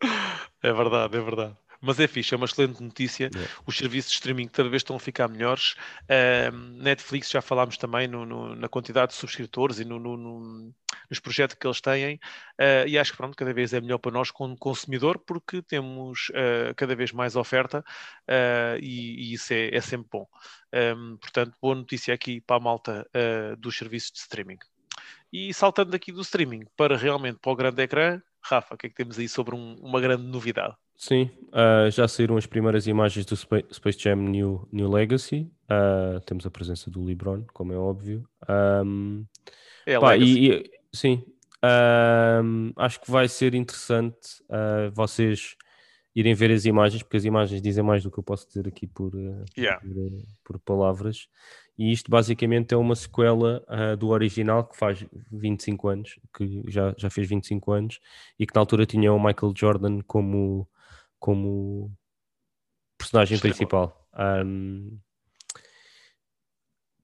É 0.62 0.74
verdade, 0.74 1.16
é 1.16 1.20
verdade. 1.22 1.56
Mas 1.80 1.98
é 1.98 2.06
fixe, 2.06 2.34
é 2.34 2.36
uma 2.36 2.46
excelente 2.46 2.82
notícia. 2.82 3.30
Yeah. 3.32 3.52
Os 3.66 3.76
serviços 3.76 4.10
de 4.10 4.16
streaming 4.16 4.48
cada 4.48 4.68
vez 4.68 4.80
estão 4.80 4.96
a 4.96 5.00
ficar 5.00 5.28
melhores. 5.28 5.74
Uh, 6.04 6.54
Netflix, 6.82 7.30
já 7.30 7.40
falámos 7.40 7.76
também 7.78 8.06
no, 8.06 8.26
no, 8.26 8.54
na 8.54 8.68
quantidade 8.68 9.12
de 9.12 9.18
subscritores 9.18 9.78
e 9.78 9.84
no, 9.84 9.98
nos 9.98 11.20
projetos 11.20 11.56
que 11.58 11.66
eles 11.66 11.80
têm. 11.80 12.16
Uh, 12.60 12.86
e 12.86 12.98
acho 12.98 13.12
que 13.12 13.16
pronto, 13.16 13.36
cada 13.36 13.52
vez 13.54 13.72
é 13.72 13.80
melhor 13.80 13.98
para 13.98 14.12
nós 14.12 14.30
como 14.30 14.56
consumidor, 14.56 15.18
porque 15.18 15.62
temos 15.62 16.28
uh, 16.30 16.74
cada 16.76 16.94
vez 16.94 17.12
mais 17.12 17.34
oferta 17.34 17.82
ah, 18.28 18.76
e, 18.80 19.30
e, 19.30 19.32
isso 19.34 19.52
é, 19.52 19.74
é 19.74 19.80
sempre 19.80 20.08
bom. 20.10 20.26
Um, 20.72 21.16
portanto, 21.16 21.56
boa 21.60 21.74
notícia 21.74 22.14
aqui 22.14 22.40
para 22.40 22.56
a 22.56 22.60
malta 22.60 23.06
dos 23.58 23.76
serviços 23.76 24.12
de 24.12 24.18
streaming. 24.18 24.58
E 25.32 25.54
saltando 25.54 25.94
aqui 25.94 26.12
do 26.12 26.20
streaming 26.20 26.64
para 26.76 26.96
realmente 26.96 27.38
para 27.40 27.52
o 27.52 27.56
grande 27.56 27.82
ecrã, 27.82 28.20
Rafa, 28.42 28.74
o 28.74 28.78
que 28.78 28.86
é 28.86 28.90
que 28.90 28.96
temos 28.96 29.18
aí 29.18 29.28
sobre 29.28 29.54
um, 29.54 29.74
uma 29.80 30.00
grande 30.00 30.24
novidade? 30.24 30.74
Sim, 31.00 31.30
uh, 31.48 31.90
já 31.90 32.06
saíram 32.06 32.36
as 32.36 32.44
primeiras 32.44 32.86
imagens 32.86 33.24
do 33.24 33.34
Space 33.34 33.98
Jam 33.98 34.16
New, 34.16 34.68
New 34.70 34.86
Legacy. 34.86 35.50
Uh, 35.64 36.20
temos 36.26 36.44
a 36.44 36.50
presença 36.50 36.90
do 36.90 37.02
LeBron, 37.02 37.42
como 37.54 37.72
é 37.72 37.76
óbvio. 37.76 38.28
Um, 38.46 39.24
é 39.86 39.98
pá, 39.98 40.14
e, 40.14 40.50
e, 40.50 40.70
sim, 40.92 41.24
um, 42.44 42.70
acho 42.76 43.00
que 43.00 43.10
vai 43.10 43.28
ser 43.28 43.54
interessante 43.54 44.42
uh, 44.50 44.92
vocês 44.92 45.56
irem 46.14 46.34
ver 46.34 46.50
as 46.50 46.66
imagens, 46.66 47.02
porque 47.02 47.16
as 47.16 47.24
imagens 47.24 47.62
dizem 47.62 47.82
mais 47.82 48.02
do 48.02 48.10
que 48.10 48.18
eu 48.18 48.22
posso 48.22 48.46
dizer 48.46 48.68
aqui 48.68 48.86
por, 48.86 49.14
yeah. 49.56 49.80
por, 49.80 50.58
por, 50.58 50.58
palavras. 50.58 51.28
E 51.78 51.90
isto 51.90 52.10
basicamente 52.10 52.74
é 52.74 52.76
uma 52.76 52.94
sequela 52.94 53.64
do 53.98 54.08
original 54.08 54.64
que 54.64 54.76
faz 54.76 55.02
25 55.32 55.88
anos, 55.88 56.18
que 56.36 56.62
já, 56.68 56.94
já 56.98 57.08
fez 57.08 57.26
25 57.26 57.72
anos, 57.72 58.00
e 58.38 58.46
que 58.46 58.54
na 58.54 58.60
altura 58.60 58.84
tinha 58.84 59.10
o 59.14 59.18
Michael 59.18 59.54
Jordan 59.56 60.00
como 60.06 60.68
como 61.20 61.92
personagem 62.98 63.38
principal. 63.38 64.08
Um, 64.18 64.98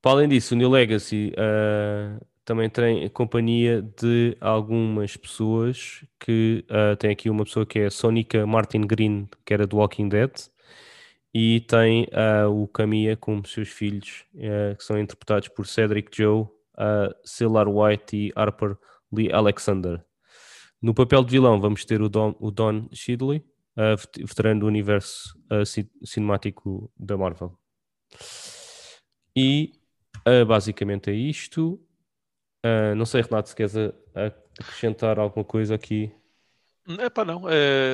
para 0.02 0.12
além 0.12 0.28
disso, 0.28 0.54
o 0.54 0.58
New 0.58 0.70
Legacy 0.70 1.32
uh, 1.32 2.24
também 2.44 2.70
tem 2.70 3.08
companhia 3.08 3.82
de 3.82 4.36
algumas 4.40 5.16
pessoas 5.16 6.04
que 6.18 6.64
uh, 6.70 6.96
tem 6.96 7.10
aqui 7.10 7.28
uma 7.28 7.44
pessoa 7.44 7.66
que 7.66 7.80
é 7.80 7.86
a 7.86 7.90
Sonica 7.90 8.46
Martin 8.46 8.82
Green, 8.82 9.28
que 9.44 9.52
era 9.52 9.66
do 9.66 9.78
Walking 9.78 10.08
Dead, 10.08 10.30
e 11.34 11.60
tem 11.60 12.04
uh, 12.04 12.48
o 12.48 12.66
Camilla 12.68 13.16
como 13.16 13.46
seus 13.46 13.68
filhos, 13.68 14.24
que 14.78 14.84
são 14.84 14.98
interpretados 14.98 15.48
por 15.48 15.66
Cedric 15.66 16.16
Joe, 16.16 16.46
Cellar 17.24 17.68
White 17.68 18.16
e 18.16 18.32
Harper 18.34 18.76
Lee 19.12 19.30
Alexander. 19.32 20.02
No 20.80 20.94
papel 20.94 21.24
de 21.24 21.32
vilão 21.32 21.60
vamos 21.60 21.84
ter 21.84 22.00
o 22.00 22.08
Don, 22.08 22.34
o 22.38 22.50
Don 22.50 22.88
Shidley, 22.92 23.44
uh, 23.76 24.26
veterano 24.26 24.60
do 24.60 24.66
universo 24.66 25.38
uh, 25.50 25.64
cinemático 26.06 26.90
da 26.96 27.16
Marvel. 27.16 27.56
E 29.34 29.72
uh, 30.26 30.44
basicamente 30.46 31.10
é 31.10 31.14
isto. 31.14 31.80
Uh, 32.64 32.94
não 32.96 33.04
sei, 33.04 33.22
Renato, 33.22 33.48
se 33.50 33.56
queres 33.56 33.74
acrescentar 34.58 35.18
alguma 35.18 35.44
coisa 35.44 35.74
aqui. 35.74 36.12
É 37.00 37.10
pá, 37.10 37.24
não. 37.24 37.42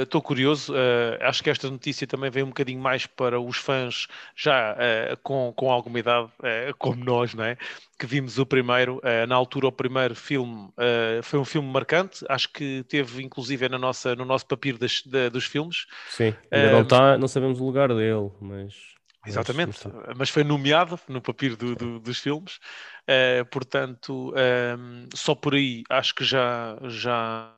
Estou 0.02 0.20
uh, 0.20 0.24
curioso. 0.24 0.72
Uh, 0.74 1.16
acho 1.22 1.42
que 1.42 1.48
esta 1.48 1.70
notícia 1.70 2.06
também 2.06 2.30
vem 2.30 2.42
um 2.42 2.48
bocadinho 2.48 2.80
mais 2.80 3.06
para 3.06 3.40
os 3.40 3.56
fãs 3.56 4.06
já 4.36 4.74
uh, 4.74 5.16
com, 5.22 5.52
com 5.56 5.70
alguma 5.70 5.98
idade, 5.98 6.30
como 6.78 7.02
nós, 7.02 7.32
não 7.32 7.44
é? 7.44 7.56
Que 7.98 8.06
vimos 8.06 8.38
o 8.38 8.44
primeiro. 8.44 9.00
na 9.28 9.34
altura, 9.34 9.68
o 9.68 9.72
primeiro 9.72 10.14
filme 10.14 10.70
foi 11.22 11.38
um 11.38 11.44
filme 11.44 11.68
marcante. 11.68 12.24
Acho 12.28 12.52
que 12.52 12.84
teve, 12.88 13.22
inclusive, 13.22 13.68
na 13.68 13.78
nossa, 13.78 14.14
no 14.14 14.24
nosso 14.24 14.46
papiro 14.46 14.76
das, 14.76 15.02
da, 15.06 15.28
dos 15.28 15.44
filmes. 15.44 15.86
Sim, 16.08 16.34
ainda 16.50 16.72
não 16.72 16.82
está, 16.82 17.16
não 17.16 17.28
sabemos 17.28 17.60
o 17.60 17.64
lugar 17.64 17.88
dele, 17.88 18.30
mas. 18.40 18.74
Exatamente, 19.24 19.78
mas, 19.86 20.18
mas 20.18 20.30
foi 20.30 20.42
nomeado 20.42 20.98
no 21.06 21.20
papiro 21.20 21.56
do, 21.56 21.76
do, 21.76 22.00
dos 22.00 22.18
filmes. 22.18 22.58
portanto, 23.52 24.34
só 25.14 25.34
por 25.34 25.54
aí 25.54 25.84
acho 25.88 26.14
que 26.14 26.24
já. 26.24 26.76
já 26.82 27.54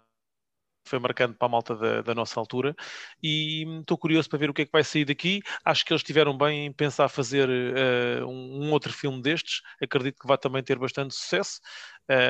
foi 0.85 0.99
marcante 0.99 1.35
para 1.39 1.47
a 1.47 1.51
malta 1.51 1.75
da, 1.75 2.03
da 2.03 2.15
nossa 2.15 2.39
altura 2.39 2.75
e 3.23 3.65
estou 3.81 3.97
curioso 3.97 4.29
para 4.29 4.39
ver 4.39 4.51
o 4.51 4.55
que 4.55 4.63
é 4.63 4.67
que 4.67 4.73
vai 4.73 4.85
sair 4.85 5.05
daqui. 5.05 5.41
Acho 5.65 5.85
que 5.85 5.93
eles 5.93 6.01
estiveram 6.01 6.37
bem 6.37 6.67
em 6.67 6.73
pensar 6.73 7.09
fazer 7.09 7.49
uh, 7.49 8.27
um, 8.27 8.67
um, 8.67 8.73
outro 8.73 8.93
filme 8.93 9.21
destes. 9.23 9.63
Acredito 9.83 10.19
que 10.21 10.27
vai 10.27 10.39
também 10.39 10.63
ter 10.63 10.79
bastante 10.79 11.15
sucesso. 11.15 11.61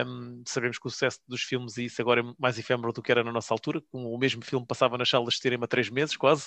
Um, 0.07 0.43
sabemos 0.47 0.79
que 0.79 0.87
o 0.87 0.91
sucesso 0.91 1.21
dos 1.27 1.43
filmes 1.43 1.77
e 1.77 1.87
isso 1.87 2.01
agora 2.01 2.21
é 2.21 2.25
mais 2.39 2.59
efêmero 2.59 2.93
do 2.93 3.03
que 3.03 3.11
era 3.11 3.25
na 3.25 3.33
nossa 3.33 3.53
altura. 3.53 3.83
O 3.93 4.19
mesmo 4.19 4.45
filme 4.45 4.67
passava 4.67 4.97
nas 4.97 5.09
salas 5.09 5.35
de 5.35 5.41
cinema 5.41 5.67
três 5.67 5.91
meses, 5.91 6.17
quase. 6.17 6.47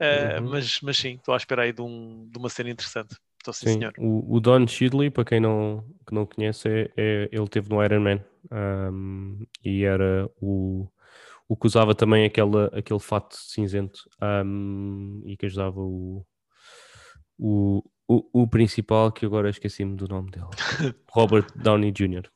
Uh, 0.00 0.42
uhum. 0.42 0.50
mas, 0.50 0.80
mas 0.82 0.96
sim, 0.96 1.14
estou 1.14 1.34
à 1.34 1.36
espera 1.36 1.62
aí 1.62 1.72
de, 1.72 1.82
um, 1.82 2.28
de 2.30 2.38
uma 2.38 2.48
cena 2.48 2.70
interessante. 2.70 3.16
Estou 3.38 3.52
sim, 3.52 3.66
sim, 3.66 3.78
senhor. 3.78 3.92
O, 3.98 4.36
o, 4.36 4.40
Don 4.40 4.66
Shidley, 4.66 5.10
para 5.10 5.24
quem 5.24 5.38
não, 5.38 5.84
que 6.06 6.14
não 6.14 6.26
conhece, 6.26 6.68
é, 6.68 6.90
é 6.96 7.28
ele 7.30 7.48
teve 7.48 7.68
no 7.68 7.84
Iron 7.84 8.00
Man 8.00 8.24
um, 8.50 9.46
e 9.62 9.84
era 9.84 10.28
o 10.40 10.88
o 11.48 11.56
que 11.56 11.66
usava 11.66 11.94
também 11.94 12.24
aquela, 12.24 12.66
aquele 12.72 13.00
fato 13.00 13.36
cinzento 13.36 14.00
um, 14.22 15.22
e 15.26 15.36
que 15.36 15.46
ajudava 15.46 15.78
o, 15.80 16.24
o, 17.38 17.82
o, 18.08 18.42
o 18.42 18.48
principal, 18.48 19.12
que 19.12 19.26
agora 19.26 19.50
esqueci-me 19.50 19.96
do 19.96 20.08
nome 20.08 20.30
dele, 20.30 20.46
Robert 21.10 21.46
Downey 21.54 21.92
Jr. 21.92 22.28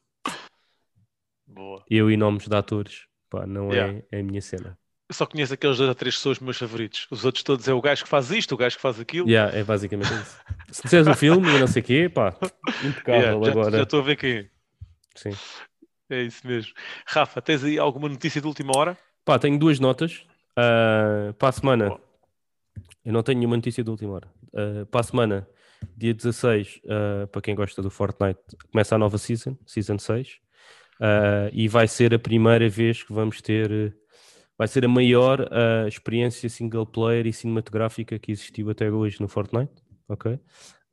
Boa. 1.46 1.82
Eu 1.90 2.10
e 2.10 2.16
nomes 2.16 2.46
de 2.46 2.54
atores, 2.54 3.06
pá, 3.30 3.46
não 3.46 3.72
yeah. 3.72 3.98
é, 4.12 4.18
é 4.18 4.20
a 4.20 4.22
minha 4.22 4.42
cena. 4.42 4.78
Eu 5.08 5.14
só 5.14 5.24
conheço 5.24 5.54
aqueles 5.54 5.78
dois 5.78 5.88
a 5.88 5.94
três 5.94 6.16
pessoas 6.16 6.38
meus 6.38 6.58
favoritos. 6.58 7.06
Os 7.10 7.24
outros 7.24 7.42
todos 7.42 7.66
é 7.66 7.72
o 7.72 7.80
gajo 7.80 8.04
que 8.04 8.10
faz 8.10 8.30
isto, 8.30 8.54
o 8.54 8.58
gajo 8.58 8.76
que 8.76 8.82
faz 8.82 9.00
aquilo. 9.00 9.26
Yeah, 9.26 9.56
é 9.56 9.64
basicamente 9.64 10.12
isso. 10.12 10.38
Se 10.70 10.82
disseres 10.82 11.06
o 11.06 11.14
filme 11.14 11.48
e 11.48 11.58
não 11.58 11.66
sei 11.66 11.80
o 11.80 11.84
quê, 11.84 12.08
pá, 12.10 12.36
impecável 12.84 13.22
yeah, 13.22 13.44
já, 13.44 13.50
agora. 13.50 13.76
Já 13.78 13.82
estou 13.84 14.00
a 14.00 14.02
ver 14.02 14.16
quem 14.16 14.50
Sim. 15.14 15.30
É 16.10 16.22
isso 16.22 16.46
mesmo. 16.46 16.72
Rafa, 17.06 17.42
tens 17.42 17.62
aí 17.62 17.78
alguma 17.78 18.08
notícia 18.08 18.40
de 18.40 18.46
última 18.46 18.72
hora? 18.76 18.96
Pá, 19.24 19.38
tenho 19.38 19.58
duas 19.58 19.78
notas. 19.78 20.24
Uh, 20.58 21.32
para 21.34 21.50
a 21.50 21.52
semana, 21.52 21.98
eu 23.04 23.12
não 23.12 23.22
tenho 23.22 23.38
nenhuma 23.38 23.56
notícia 23.56 23.84
de 23.84 23.90
última 23.90 24.14
hora. 24.14 24.28
Uh, 24.52 24.86
para 24.86 25.00
a 25.00 25.04
semana, 25.04 25.48
dia 25.96 26.12
16, 26.12 26.76
uh, 26.76 26.80
ah, 26.90 27.26
para 27.28 27.42
quem 27.42 27.54
gosta 27.54 27.80
do 27.80 27.90
Fortnite, 27.90 28.40
começa 28.72 28.94
a 28.94 28.98
nova 28.98 29.18
season, 29.18 29.56
season 29.66 29.98
6. 29.98 30.38
Uh, 31.00 31.48
e 31.52 31.68
vai 31.68 31.86
ser 31.86 32.12
a 32.12 32.18
primeira 32.18 32.68
vez 32.68 33.02
que 33.02 33.12
vamos 33.12 33.40
ter 33.40 33.96
vai 34.58 34.66
ser 34.66 34.84
a 34.84 34.88
maior 34.88 35.48
experiência 35.86 36.48
single 36.48 36.84
player 36.84 37.28
e 37.28 37.32
cinematográfica 37.32 38.18
que 38.18 38.32
existiu 38.32 38.68
até 38.68 38.90
hoje 38.90 39.20
no 39.20 39.28
Fortnite, 39.28 39.70
ok? 40.08 40.36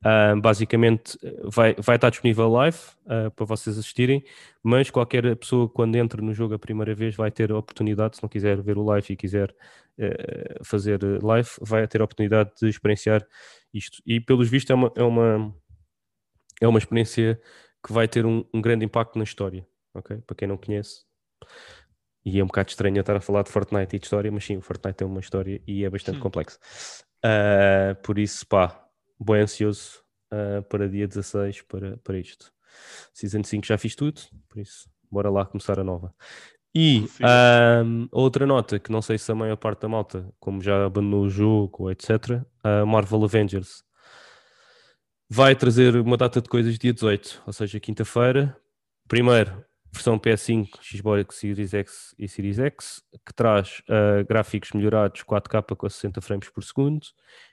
Uh, 0.06 0.40
basicamente 0.40 1.18
vai, 1.46 1.74
vai 1.80 1.96
estar 1.96 2.12
disponível 2.12 2.48
live 2.48 2.78
uh, 3.06 3.32
para 3.32 3.44
vocês 3.44 3.76
assistirem, 3.76 4.24
mas 4.62 4.92
qualquer 4.92 5.36
pessoa 5.36 5.68
quando 5.68 5.96
entra 5.96 6.22
no 6.22 6.32
jogo 6.32 6.54
a 6.54 6.60
primeira 6.60 6.94
vez 6.94 7.16
vai 7.16 7.32
ter 7.32 7.52
a 7.52 7.58
oportunidade, 7.58 8.18
se 8.18 8.22
não 8.22 8.30
quiser 8.30 8.62
ver 8.62 8.78
o 8.78 8.84
live 8.84 9.14
e 9.14 9.16
quiser 9.16 9.50
uh, 9.50 10.64
fazer 10.64 11.00
live, 11.24 11.50
vai 11.60 11.88
ter 11.88 12.02
a 12.02 12.04
oportunidade 12.04 12.52
de 12.62 12.70
experienciar 12.70 13.26
isto. 13.74 14.00
E 14.06 14.20
pelos 14.20 14.48
vistos 14.48 14.70
é 14.70 14.76
uma, 14.76 14.92
é 14.96 15.02
uma, 15.02 15.56
é 16.62 16.68
uma 16.68 16.78
experiência 16.78 17.42
que 17.84 17.92
vai 17.92 18.08
ter 18.08 18.28
um, 18.28 18.46
um 18.54 18.62
grande 18.62 18.86
impacto 18.86 19.18
na 19.18 19.24
história, 19.24 19.66
ok? 19.92 20.18
Para 20.18 20.36
quem 20.36 20.48
não 20.48 20.58
conhece, 20.58 21.04
e 22.24 22.40
é 22.40 22.44
um 22.44 22.48
bocado 22.48 22.70
estranho 22.70 23.00
estar 23.00 23.16
a 23.16 23.22
falar 23.22 23.42
de 23.42 23.50
Fortnite 23.50 23.96
e 23.96 24.00
de 24.00 24.06
história, 24.06 24.32
mas 24.32 24.46
sim, 24.46 24.58
o 24.58 24.62
Fortnite 24.62 24.98
tem 24.98 25.08
uma 25.08 25.20
história 25.20 25.60
e 25.66 25.84
é 25.84 25.90
bastante 25.90 26.20
hum. 26.20 26.22
complexo. 26.22 26.60
Uh, 27.24 27.96
por 28.04 28.20
isso, 28.20 28.46
pá, 28.48 28.85
bem 29.20 29.42
ansioso 29.42 30.02
uh, 30.32 30.62
para 30.64 30.90
dia 30.90 31.08
16 31.08 31.62
para, 31.64 31.98
para 31.98 32.18
isto. 32.18 32.52
Season 33.14 33.44
5 33.44 33.66
já 33.66 33.78
fiz 33.78 33.96
tudo, 33.96 34.22
por 34.50 34.60
isso, 34.60 34.90
bora 35.10 35.30
lá 35.30 35.46
começar 35.46 35.80
a 35.80 35.84
nova. 35.84 36.14
E 36.78 37.08
um, 37.86 38.08
outra 38.12 38.46
nota 38.46 38.78
que 38.78 38.92
não 38.92 39.02
sei 39.02 39.18
se 39.18 39.32
a 39.32 39.36
maior 39.36 39.56
parte 39.56 39.82
da 39.82 39.88
malta, 39.88 40.30
como 40.40 40.62
já 40.62 40.86
abandonou 40.86 41.24
o 41.24 41.30
jogo, 41.30 41.90
etc., 41.90 42.42
a 42.62 42.86
Marvel 42.86 43.24
Avengers 43.24 43.82
vai 45.30 45.56
trazer 45.56 45.96
uma 45.96 46.18
data 46.18 46.42
de 46.42 46.50
coisas 46.50 46.78
dia 46.78 46.94
18, 46.94 47.44
ou 47.48 47.54
seja, 47.54 47.80
quinta-feira. 47.80 48.56
Primeiro, 49.08 49.65
versão 49.96 50.20
PS5, 50.20 50.68
Xbox 50.82 51.36
Series 51.38 51.74
X 51.74 52.16
e 52.20 52.28
Series 52.28 52.60
X, 52.60 53.02
que 53.26 53.34
traz 53.34 53.82
uh, 53.90 54.26
gráficos 54.28 54.72
melhorados 54.74 55.24
4K 55.24 55.76
com 55.76 55.90
60 55.90 56.22
frames 56.22 56.50
por 56.50 56.64
segundo. 56.64 57.06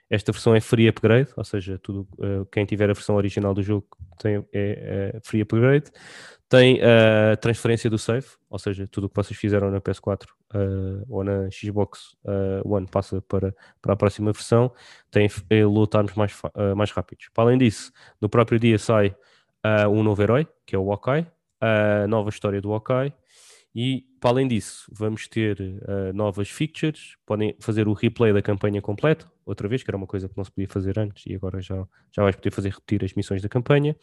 Esta 0.09 0.31
versão 0.31 0.53
é 0.53 0.61
free 0.61 0.87
upgrade, 0.87 1.31
ou 1.35 1.43
seja, 1.43 1.79
tudo, 1.81 2.07
uh, 2.19 2.45
quem 2.51 2.65
tiver 2.65 2.89
a 2.89 2.93
versão 2.93 3.15
original 3.15 3.53
do 3.53 3.63
jogo 3.63 3.87
tem, 4.19 4.45
é, 4.53 5.13
é 5.15 5.19
free 5.23 5.41
upgrade. 5.41 5.89
Tem 6.47 6.79
a 6.81 7.33
uh, 7.33 7.37
transferência 7.37 7.89
do 7.89 7.97
save, 7.97 8.27
ou 8.49 8.59
seja, 8.59 8.87
tudo 8.87 9.05
o 9.05 9.09
que 9.09 9.15
vocês 9.15 9.39
fizeram 9.39 9.71
na 9.71 9.81
PS4 9.81 10.25
uh, 10.53 11.03
ou 11.09 11.23
na 11.23 11.49
Xbox 11.49 12.15
One 12.63 12.85
passa 12.85 13.21
para, 13.21 13.55
para 13.81 13.93
a 13.93 13.95
próxima 13.95 14.31
versão. 14.31 14.71
Tem 15.09 15.27
times 15.27 16.13
mais, 16.15 16.39
mais 16.75 16.91
rápidos. 16.91 17.29
Para 17.33 17.45
além 17.45 17.57
disso, 17.57 17.91
no 18.21 18.29
próprio 18.29 18.59
dia 18.59 18.77
sai 18.77 19.15
um 19.89 20.03
novo 20.03 20.21
herói, 20.21 20.47
que 20.65 20.75
é 20.75 20.79
o 20.79 20.91
Hawkeye, 20.91 21.25
a 21.63 22.07
nova 22.07 22.29
história 22.29 22.61
do 22.61 22.73
Hawkeye. 22.73 23.13
E, 23.75 24.05
para 24.19 24.29
além 24.29 24.47
disso, 24.47 24.85
vamos 24.91 25.27
ter 25.27 25.59
uh, 25.59 26.13
novas 26.13 26.47
features, 26.47 27.17
podem 27.25 27.55
fazer 27.59 27.87
o 27.87 27.93
replay 27.93 28.31
da 28.31 28.41
campanha 28.41 28.79
completa, 28.81 29.31
outra 29.43 29.67
vez, 29.67 29.81
que 29.81 29.89
era 29.89 29.97
uma 29.97 30.05
coisa 30.05 30.29
que 30.29 30.37
não 30.37 30.43
se 30.43 30.51
podia 30.51 30.67
fazer 30.67 30.99
antes, 30.99 31.25
e 31.25 31.33
agora 31.33 31.59
já, 31.59 31.83
já 32.11 32.21
vais 32.21 32.35
poder 32.35 32.51
fazer 32.51 32.69
repetir 32.69 33.03
as 33.03 33.13
missões 33.13 33.41
da 33.41 33.49
campanha. 33.49 33.95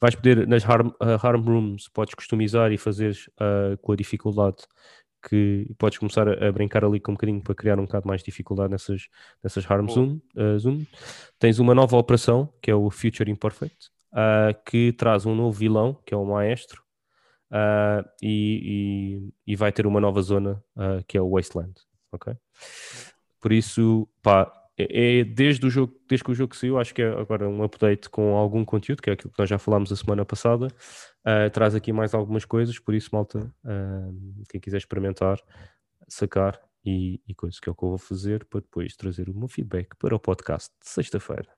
Vais 0.00 0.14
poder, 0.14 0.46
nas 0.46 0.64
harm, 0.64 0.88
uh, 0.88 1.18
harm 1.22 1.42
rooms, 1.42 1.88
podes 1.88 2.14
customizar 2.14 2.72
e 2.72 2.78
fazer 2.78 3.14
uh, 3.34 3.76
com 3.82 3.92
a 3.92 3.96
dificuldade 3.96 4.64
que 5.28 5.70
podes 5.78 5.98
começar 5.98 6.26
a, 6.26 6.48
a, 6.48 6.50
brincar 6.50 6.82
ali 6.82 6.98
com 6.98 7.12
um 7.12 7.14
bocadinho 7.14 7.42
para 7.42 7.54
criar 7.54 7.78
um 7.78 7.84
bocado 7.84 8.08
mais 8.08 8.22
dificuldade 8.22 8.72
nessas, 8.72 9.08
nessas 9.44 9.70
harm 9.70 9.88
zoom, 9.88 10.20
zoom. 10.58 10.84
Tens 11.38 11.60
uma 11.60 11.76
nova 11.76 11.96
operação, 11.96 12.52
que 12.60 12.72
é 12.72 12.74
o 12.74 12.90
Future 12.90 13.30
Imperfect, 13.30 13.90
que 14.66 14.92
traz 14.94 15.24
um 15.24 15.32
novo 15.32 15.56
vilão, 15.56 15.96
que 16.04 16.12
é 16.12 16.16
o 16.16 16.24
Maestro, 16.24 16.81
uh, 17.52 18.08
e, 18.22 19.30
e, 19.46 19.52
e, 19.52 19.56
vai 19.56 19.70
ter 19.70 19.86
uma 19.86 20.00
nova 20.00 20.22
zona 20.22 20.62
uh, 20.76 21.04
que 21.06 21.18
é 21.18 21.20
o 21.20 21.30
Wasteland, 21.30 21.74
ok? 22.10 22.34
Por 23.40 23.52
isso, 23.52 24.08
pá, 24.22 24.50
é, 24.78 25.20
é, 25.20 25.24
desde 25.24 25.66
o 25.66 25.70
jogo, 25.70 25.94
desde 26.08 26.24
que 26.24 26.30
o 26.30 26.34
jogo 26.34 26.56
saiu, 26.56 26.78
acho 26.78 26.94
que 26.94 27.02
é 27.02 27.08
agora 27.08 27.48
um 27.48 27.62
update 27.62 28.08
com 28.08 28.34
algum 28.34 28.64
conteúdo, 28.64 29.02
que 29.02 29.10
é 29.10 29.12
aquilo 29.12 29.30
que 29.30 29.38
nós 29.38 29.48
já 29.48 29.58
falámos 29.58 29.92
a 29.92 29.96
semana 29.96 30.24
passada, 30.24 30.66
uh, 30.66 31.50
traz 31.52 31.74
aqui 31.74 31.92
mais 31.92 32.14
algumas 32.14 32.44
coisas, 32.44 32.78
por 32.78 32.94
isso, 32.94 33.10
malta, 33.12 33.52
quem 34.48 34.60
quiser 34.60 34.78
experimentar, 34.78 35.38
sacar 36.08 36.60
e, 36.84 37.20
e 37.28 37.34
coisas 37.34 37.60
que 37.60 37.68
é 37.68 37.72
o 37.72 37.74
que 37.74 37.84
eu 37.84 37.90
vou 37.90 37.98
fazer 37.98 38.44
para 38.46 38.60
depois 38.60 38.96
trazer 38.96 39.28
o 39.28 39.34
meu 39.34 39.48
feedback 39.48 39.94
para 39.98 40.14
o 40.14 40.20
podcast 40.20 40.70
de 40.82 40.88
sexta-feira. 40.88 41.48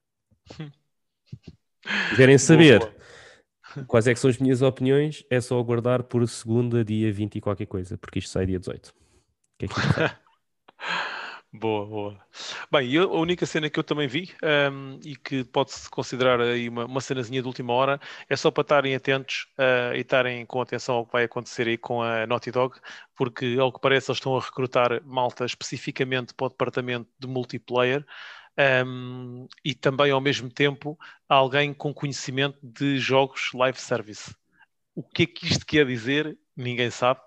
Quiserem 2.11 2.39
saber 2.39 2.81
boa. 2.81 2.95
Quais 3.87 4.07
é 4.07 4.15
que 4.15 4.21
são 4.21 4.31
as 4.31 4.39
minhas 4.39 4.63
opiniões? 4.63 5.25
É 5.31 5.41
só 5.41 5.59
aguardar 5.59 6.05
por 6.05 6.27
segunda, 6.29 6.85
dia 6.85 7.13
20 7.13 7.37
e 7.37 7.41
qualquer 7.41 7.67
coisa, 7.67 7.97
porque 7.99 8.19
isto 8.19 8.31
sai 8.31 8.47
dia 8.47 8.59
18. 8.59 8.93
Que 9.59 9.67
é 9.67 9.69
que 9.69 9.75
Boa, 11.57 11.87
boa. 11.87 12.27
Bem, 12.69 12.93
eu, 12.93 13.13
a 13.13 13.21
única 13.21 13.47
cena 13.47 13.71
que 13.71 13.79
eu 13.79 13.85
também 13.85 14.09
vi 14.09 14.29
um, 14.73 14.99
e 15.05 15.15
que 15.15 15.45
pode-se 15.45 15.89
considerar 15.89 16.41
aí 16.41 16.69
uma, 16.69 16.85
uma 16.85 17.01
cenazinha 17.01 17.41
de 17.41 17.47
última 17.47 17.73
hora 17.73 18.01
é 18.29 18.35
só 18.35 18.51
para 18.51 18.63
estarem 18.63 18.93
atentos 18.97 19.47
uh, 19.57 19.95
e 19.95 20.01
estarem 20.01 20.45
com 20.47 20.61
atenção 20.61 20.97
ao 20.97 21.07
que 21.07 21.13
vai 21.13 21.23
acontecer 21.23 21.69
aí 21.69 21.79
com 21.79 22.03
a 22.03 22.27
Naughty 22.27 22.51
Dog, 22.51 22.77
porque 23.15 23.57
ao 23.61 23.73
que 23.73 23.81
parece 23.81 24.11
eles 24.11 24.19
estão 24.19 24.37
a 24.37 24.41
recrutar 24.41 25.01
malta 25.05 25.45
especificamente 25.45 26.35
para 26.35 26.47
o 26.47 26.51
departamento 26.51 27.09
de 27.21 27.29
multiplayer 27.29 28.05
um, 28.87 29.47
e 29.65 29.75
também 29.75 30.11
ao 30.11 30.21
mesmo 30.21 30.49
tempo 30.49 30.99
alguém 31.29 31.75
com 31.75 31.93
conhecimento 31.93 32.59
de 32.63 32.99
jogos 32.99 33.51
live 33.53 33.81
service. 33.81 34.35
O 34.95 35.03
que 35.03 35.25
é 35.25 35.27
que 35.27 35.47
isto 35.47 35.67
quer 35.67 35.87
dizer? 35.87 36.39
Ninguém 36.57 36.91
sabe. 36.91 37.21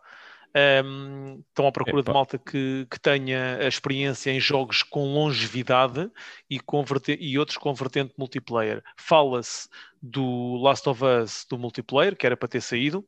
Um, 0.86 1.44
estão 1.50 1.68
à 1.68 1.72
procura 1.72 2.00
Epa. 2.00 2.12
de 2.12 2.14
malta 2.14 2.38
que, 2.40 2.88
que 2.90 3.00
tenha 3.00 3.58
a 3.58 3.68
experiência 3.68 4.32
em 4.32 4.40
jogos 4.40 4.82
com 4.82 5.14
longevidade 5.14 6.10
e, 6.50 6.60
e 7.20 7.38
outros 7.38 7.58
com 7.58 7.74
vertente 7.74 8.14
multiplayer. 8.18 8.82
Fala-se 8.96 9.68
do 10.02 10.56
Last 10.56 10.88
of 10.90 11.04
Us 11.04 11.46
do 11.50 11.60
multiplayer, 11.60 12.16
que 12.16 12.26
era 12.26 12.38
para 12.38 12.48
ter 12.48 12.62
saído. 12.62 13.06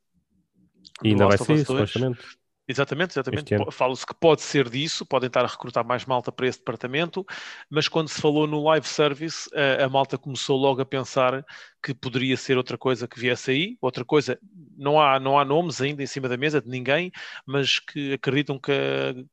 E 1.04 1.10
ainda 1.10 1.28
vai 1.28 1.38
sair, 1.38 1.66
supostamente. 1.66 2.20
Exatamente, 2.70 3.14
exatamente. 3.14 3.56
Fala-se 3.72 4.06
que 4.06 4.14
pode 4.14 4.44
ser 4.44 4.70
disso, 4.70 5.04
podem 5.04 5.26
estar 5.26 5.44
a 5.44 5.48
recrutar 5.48 5.84
mais 5.84 6.06
malta 6.06 6.32
para 6.32 6.46
esse 6.46 6.60
departamento, 6.60 7.26
mas 7.68 7.88
quando 7.88 8.10
se 8.10 8.22
falou 8.22 8.46
no 8.46 8.64
live 8.64 8.88
service, 8.88 9.50
a, 9.56 9.86
a, 9.86 9.90
malta 9.90 10.20
começou 10.20 10.56
logo 10.56 10.80
a 10.80 10.86
pensar 10.86 11.44
que 11.82 11.96
poderia 11.96 12.38
ser 12.38 12.58
outra 12.58 12.78
coisa 12.78 13.08
que 13.08 13.20
viesse 13.20 13.50
aí, 13.50 13.78
outra 13.82 14.06
coisa, 14.06 14.38
não 14.78 15.02
há, 15.02 15.20
não 15.20 15.40
há 15.40 15.44
nomes 15.44 15.82
ainda 15.82 16.04
em 16.04 16.06
cima 16.06 16.30
da 16.30 16.38
mesa 16.38 16.62
de 16.62 16.70
ninguém, 16.70 17.12
mas 17.44 17.80
que 17.80 18.14
acreditam 18.14 18.60
que, 18.60 18.72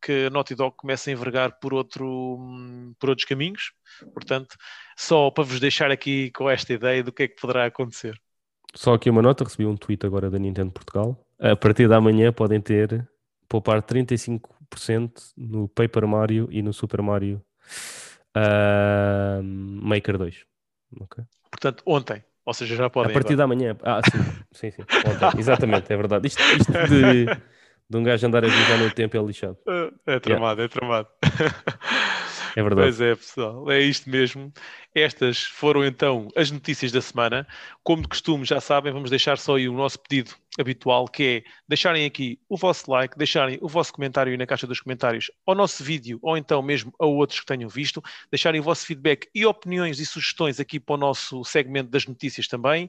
que 0.01 0.29
a 0.29 0.31
Naughty 0.31 0.55
Dog 0.55 0.75
comece 0.75 1.11
a 1.11 1.12
envergar 1.12 1.59
por, 1.61 1.75
outro, 1.75 2.38
por 2.99 3.11
outros 3.11 3.29
caminhos. 3.29 3.72
Portanto, 4.14 4.57
só 4.96 5.31
para 5.31 5.44
vos 5.44 5.61
deixar 5.61 5.90
aqui 5.90 6.31
com 6.31 6.49
esta 6.49 6.72
ideia 6.72 7.05
do 7.05 7.12
que 7.12 7.25
é 7.25 7.29
que 7.29 7.38
poderá 7.38 7.66
acontecer. 7.66 8.18
Só 8.75 8.94
aqui 8.94 9.11
uma 9.11 9.20
nota, 9.20 9.44
recebi 9.44 9.66
um 9.66 9.77
tweet 9.77 10.07
agora 10.07 10.31
da 10.31 10.38
Nintendo 10.38 10.72
Portugal. 10.72 11.22
A 11.38 11.55
partir 11.55 11.87
da 11.87 12.01
manhã 12.01 12.33
podem 12.33 12.62
ter 12.62 13.07
poupar 13.48 13.82
35% 13.82 14.40
no 15.37 15.68
Paper 15.68 16.06
Mario 16.06 16.48
e 16.50 16.62
no 16.62 16.72
Super 16.72 17.02
Mario 17.02 17.42
uh, 18.37 19.42
Maker 19.42 20.18
2. 20.18 20.44
Okay? 21.00 21.24
Portanto, 21.50 21.82
ontem. 21.87 22.24
Ou 22.44 22.54
seja, 22.54 22.76
já 22.76 22.88
podem. 22.88 23.11
A 23.11 23.14
partir 23.14 23.35
da 23.35 23.46
manhã. 23.46 23.76
Ah, 23.82 24.00
sim, 24.04 24.22
sim, 24.52 24.70
sim. 24.70 24.82
Ontem. 24.82 25.30
Exatamente, 25.40 25.92
é 25.92 25.96
verdade. 25.96 26.28
Isto, 26.28 26.40
isto 26.42 26.72
de, 26.72 27.24
de, 27.26 27.96
um 27.96 28.04
gajo 28.04 28.26
andar 28.26 28.44
a 28.44 28.48
viajar 28.48 28.78
no 28.78 28.90
tempo 28.90 29.16
é 29.16 29.20
lixado. 29.20 29.59
É 30.06 30.20
tramado, 30.20 30.61
yeah. 30.61 30.64
é 30.64 30.68
tramado. 30.68 31.09
É 32.56 32.62
verdade. 32.62 32.87
Pois 32.87 33.00
é, 33.02 33.14
pessoal, 33.14 33.70
é 33.70 33.80
isto 33.80 34.09
mesmo. 34.09 34.50
Estas 34.94 35.42
foram 35.42 35.85
então 35.85 36.28
as 36.35 36.50
notícias 36.50 36.90
da 36.90 37.02
semana. 37.02 37.46
Como 37.85 38.00
de 38.00 38.09
costume, 38.09 38.46
já 38.46 38.62
sabem, 38.62 38.90
vamos 38.90 39.11
deixar 39.11 39.37
só 39.37 39.56
aí 39.56 39.68
o 39.68 39.74
nosso 39.74 39.98
pedido 40.00 40.35
habitual, 40.58 41.06
que 41.06 41.44
é 41.44 41.50
deixarem 41.68 42.04
aqui 42.04 42.38
o 42.48 42.56
vosso 42.56 42.90
like, 42.90 43.16
deixarem 43.16 43.58
o 43.60 43.68
vosso 43.68 43.92
comentário 43.92 44.30
aí 44.30 44.36
na 44.36 44.46
caixa 44.46 44.66
dos 44.66 44.80
comentários 44.80 45.30
ao 45.46 45.54
nosso 45.54 45.82
vídeo, 45.82 46.18
ou 46.22 46.36
então 46.36 46.62
mesmo 46.62 46.92
a 46.98 47.06
outros 47.06 47.40
que 47.40 47.46
tenham 47.46 47.68
visto, 47.68 48.02
deixarem 48.30 48.60
o 48.60 48.64
vosso 48.64 48.86
feedback 48.86 49.28
e 49.34 49.44
opiniões 49.44 49.98
e 50.00 50.06
sugestões 50.06 50.58
aqui 50.60 50.80
para 50.80 50.94
o 50.94 50.98
nosso 50.98 51.44
segmento 51.44 51.90
das 51.90 52.06
notícias 52.06 52.48
também, 52.48 52.88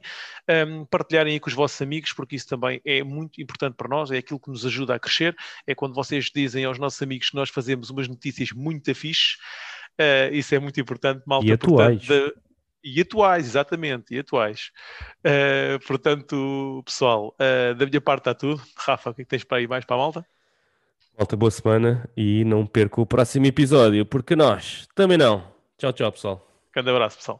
um, 0.66 0.84
partilharem 0.84 1.34
aí 1.34 1.40
com 1.40 1.48
os 1.48 1.54
vossos 1.54 1.80
amigos, 1.80 2.12
porque 2.12 2.36
isso 2.36 2.48
também 2.48 2.80
é 2.84 3.02
muito 3.02 3.40
importante 3.40 3.74
para 3.74 3.88
nós, 3.88 4.10
é 4.10 4.18
aquilo 4.18 4.40
que 4.40 4.50
nos 4.50 4.64
ajuda 4.64 4.94
a 4.94 4.98
crescer, 4.98 5.36
é 5.66 5.74
quando 5.74 5.94
vocês 5.94 6.30
dizem 6.34 6.64
aos 6.64 6.78
nossos 6.78 7.00
amigos 7.02 7.30
que 7.30 7.36
nós 7.36 7.50
fazemos 7.50 7.90
umas 7.90 8.08
notícias 8.08 8.52
muito 8.52 8.90
afixes, 8.90 9.36
Uh, 10.00 10.32
isso 10.32 10.54
é 10.54 10.60
muito 10.60 10.80
importante, 10.80 11.22
malta. 11.26 11.48
E 11.48 11.52
atuais. 11.52 12.06
Portanto, 12.06 12.32
de... 12.32 12.47
E 12.82 13.00
atuais, 13.00 13.46
exatamente, 13.46 14.14
e 14.14 14.20
atuais. 14.20 14.70
Uh, 15.18 15.84
portanto, 15.86 16.82
pessoal, 16.84 17.34
uh, 17.34 17.74
da 17.74 17.86
minha 17.86 18.00
parte 18.00 18.20
está 18.22 18.34
tudo. 18.34 18.62
Rafa, 18.76 19.10
o 19.10 19.14
que, 19.14 19.22
é 19.22 19.24
que 19.24 19.30
tens 19.30 19.44
para 19.44 19.60
ir 19.60 19.68
mais 19.68 19.84
para 19.84 19.96
a 19.96 19.98
malta? 19.98 20.26
Malta, 21.18 21.36
boa 21.36 21.50
semana 21.50 22.08
e 22.16 22.44
não 22.44 22.64
perca 22.64 23.00
o 23.00 23.06
próximo 23.06 23.46
episódio, 23.46 24.06
porque 24.06 24.36
nós 24.36 24.88
também 24.94 25.18
não. 25.18 25.44
Tchau, 25.76 25.92
tchau, 25.92 26.12
pessoal. 26.12 26.48
Grande 26.72 26.90
abraço, 26.90 27.16
pessoal. 27.16 27.36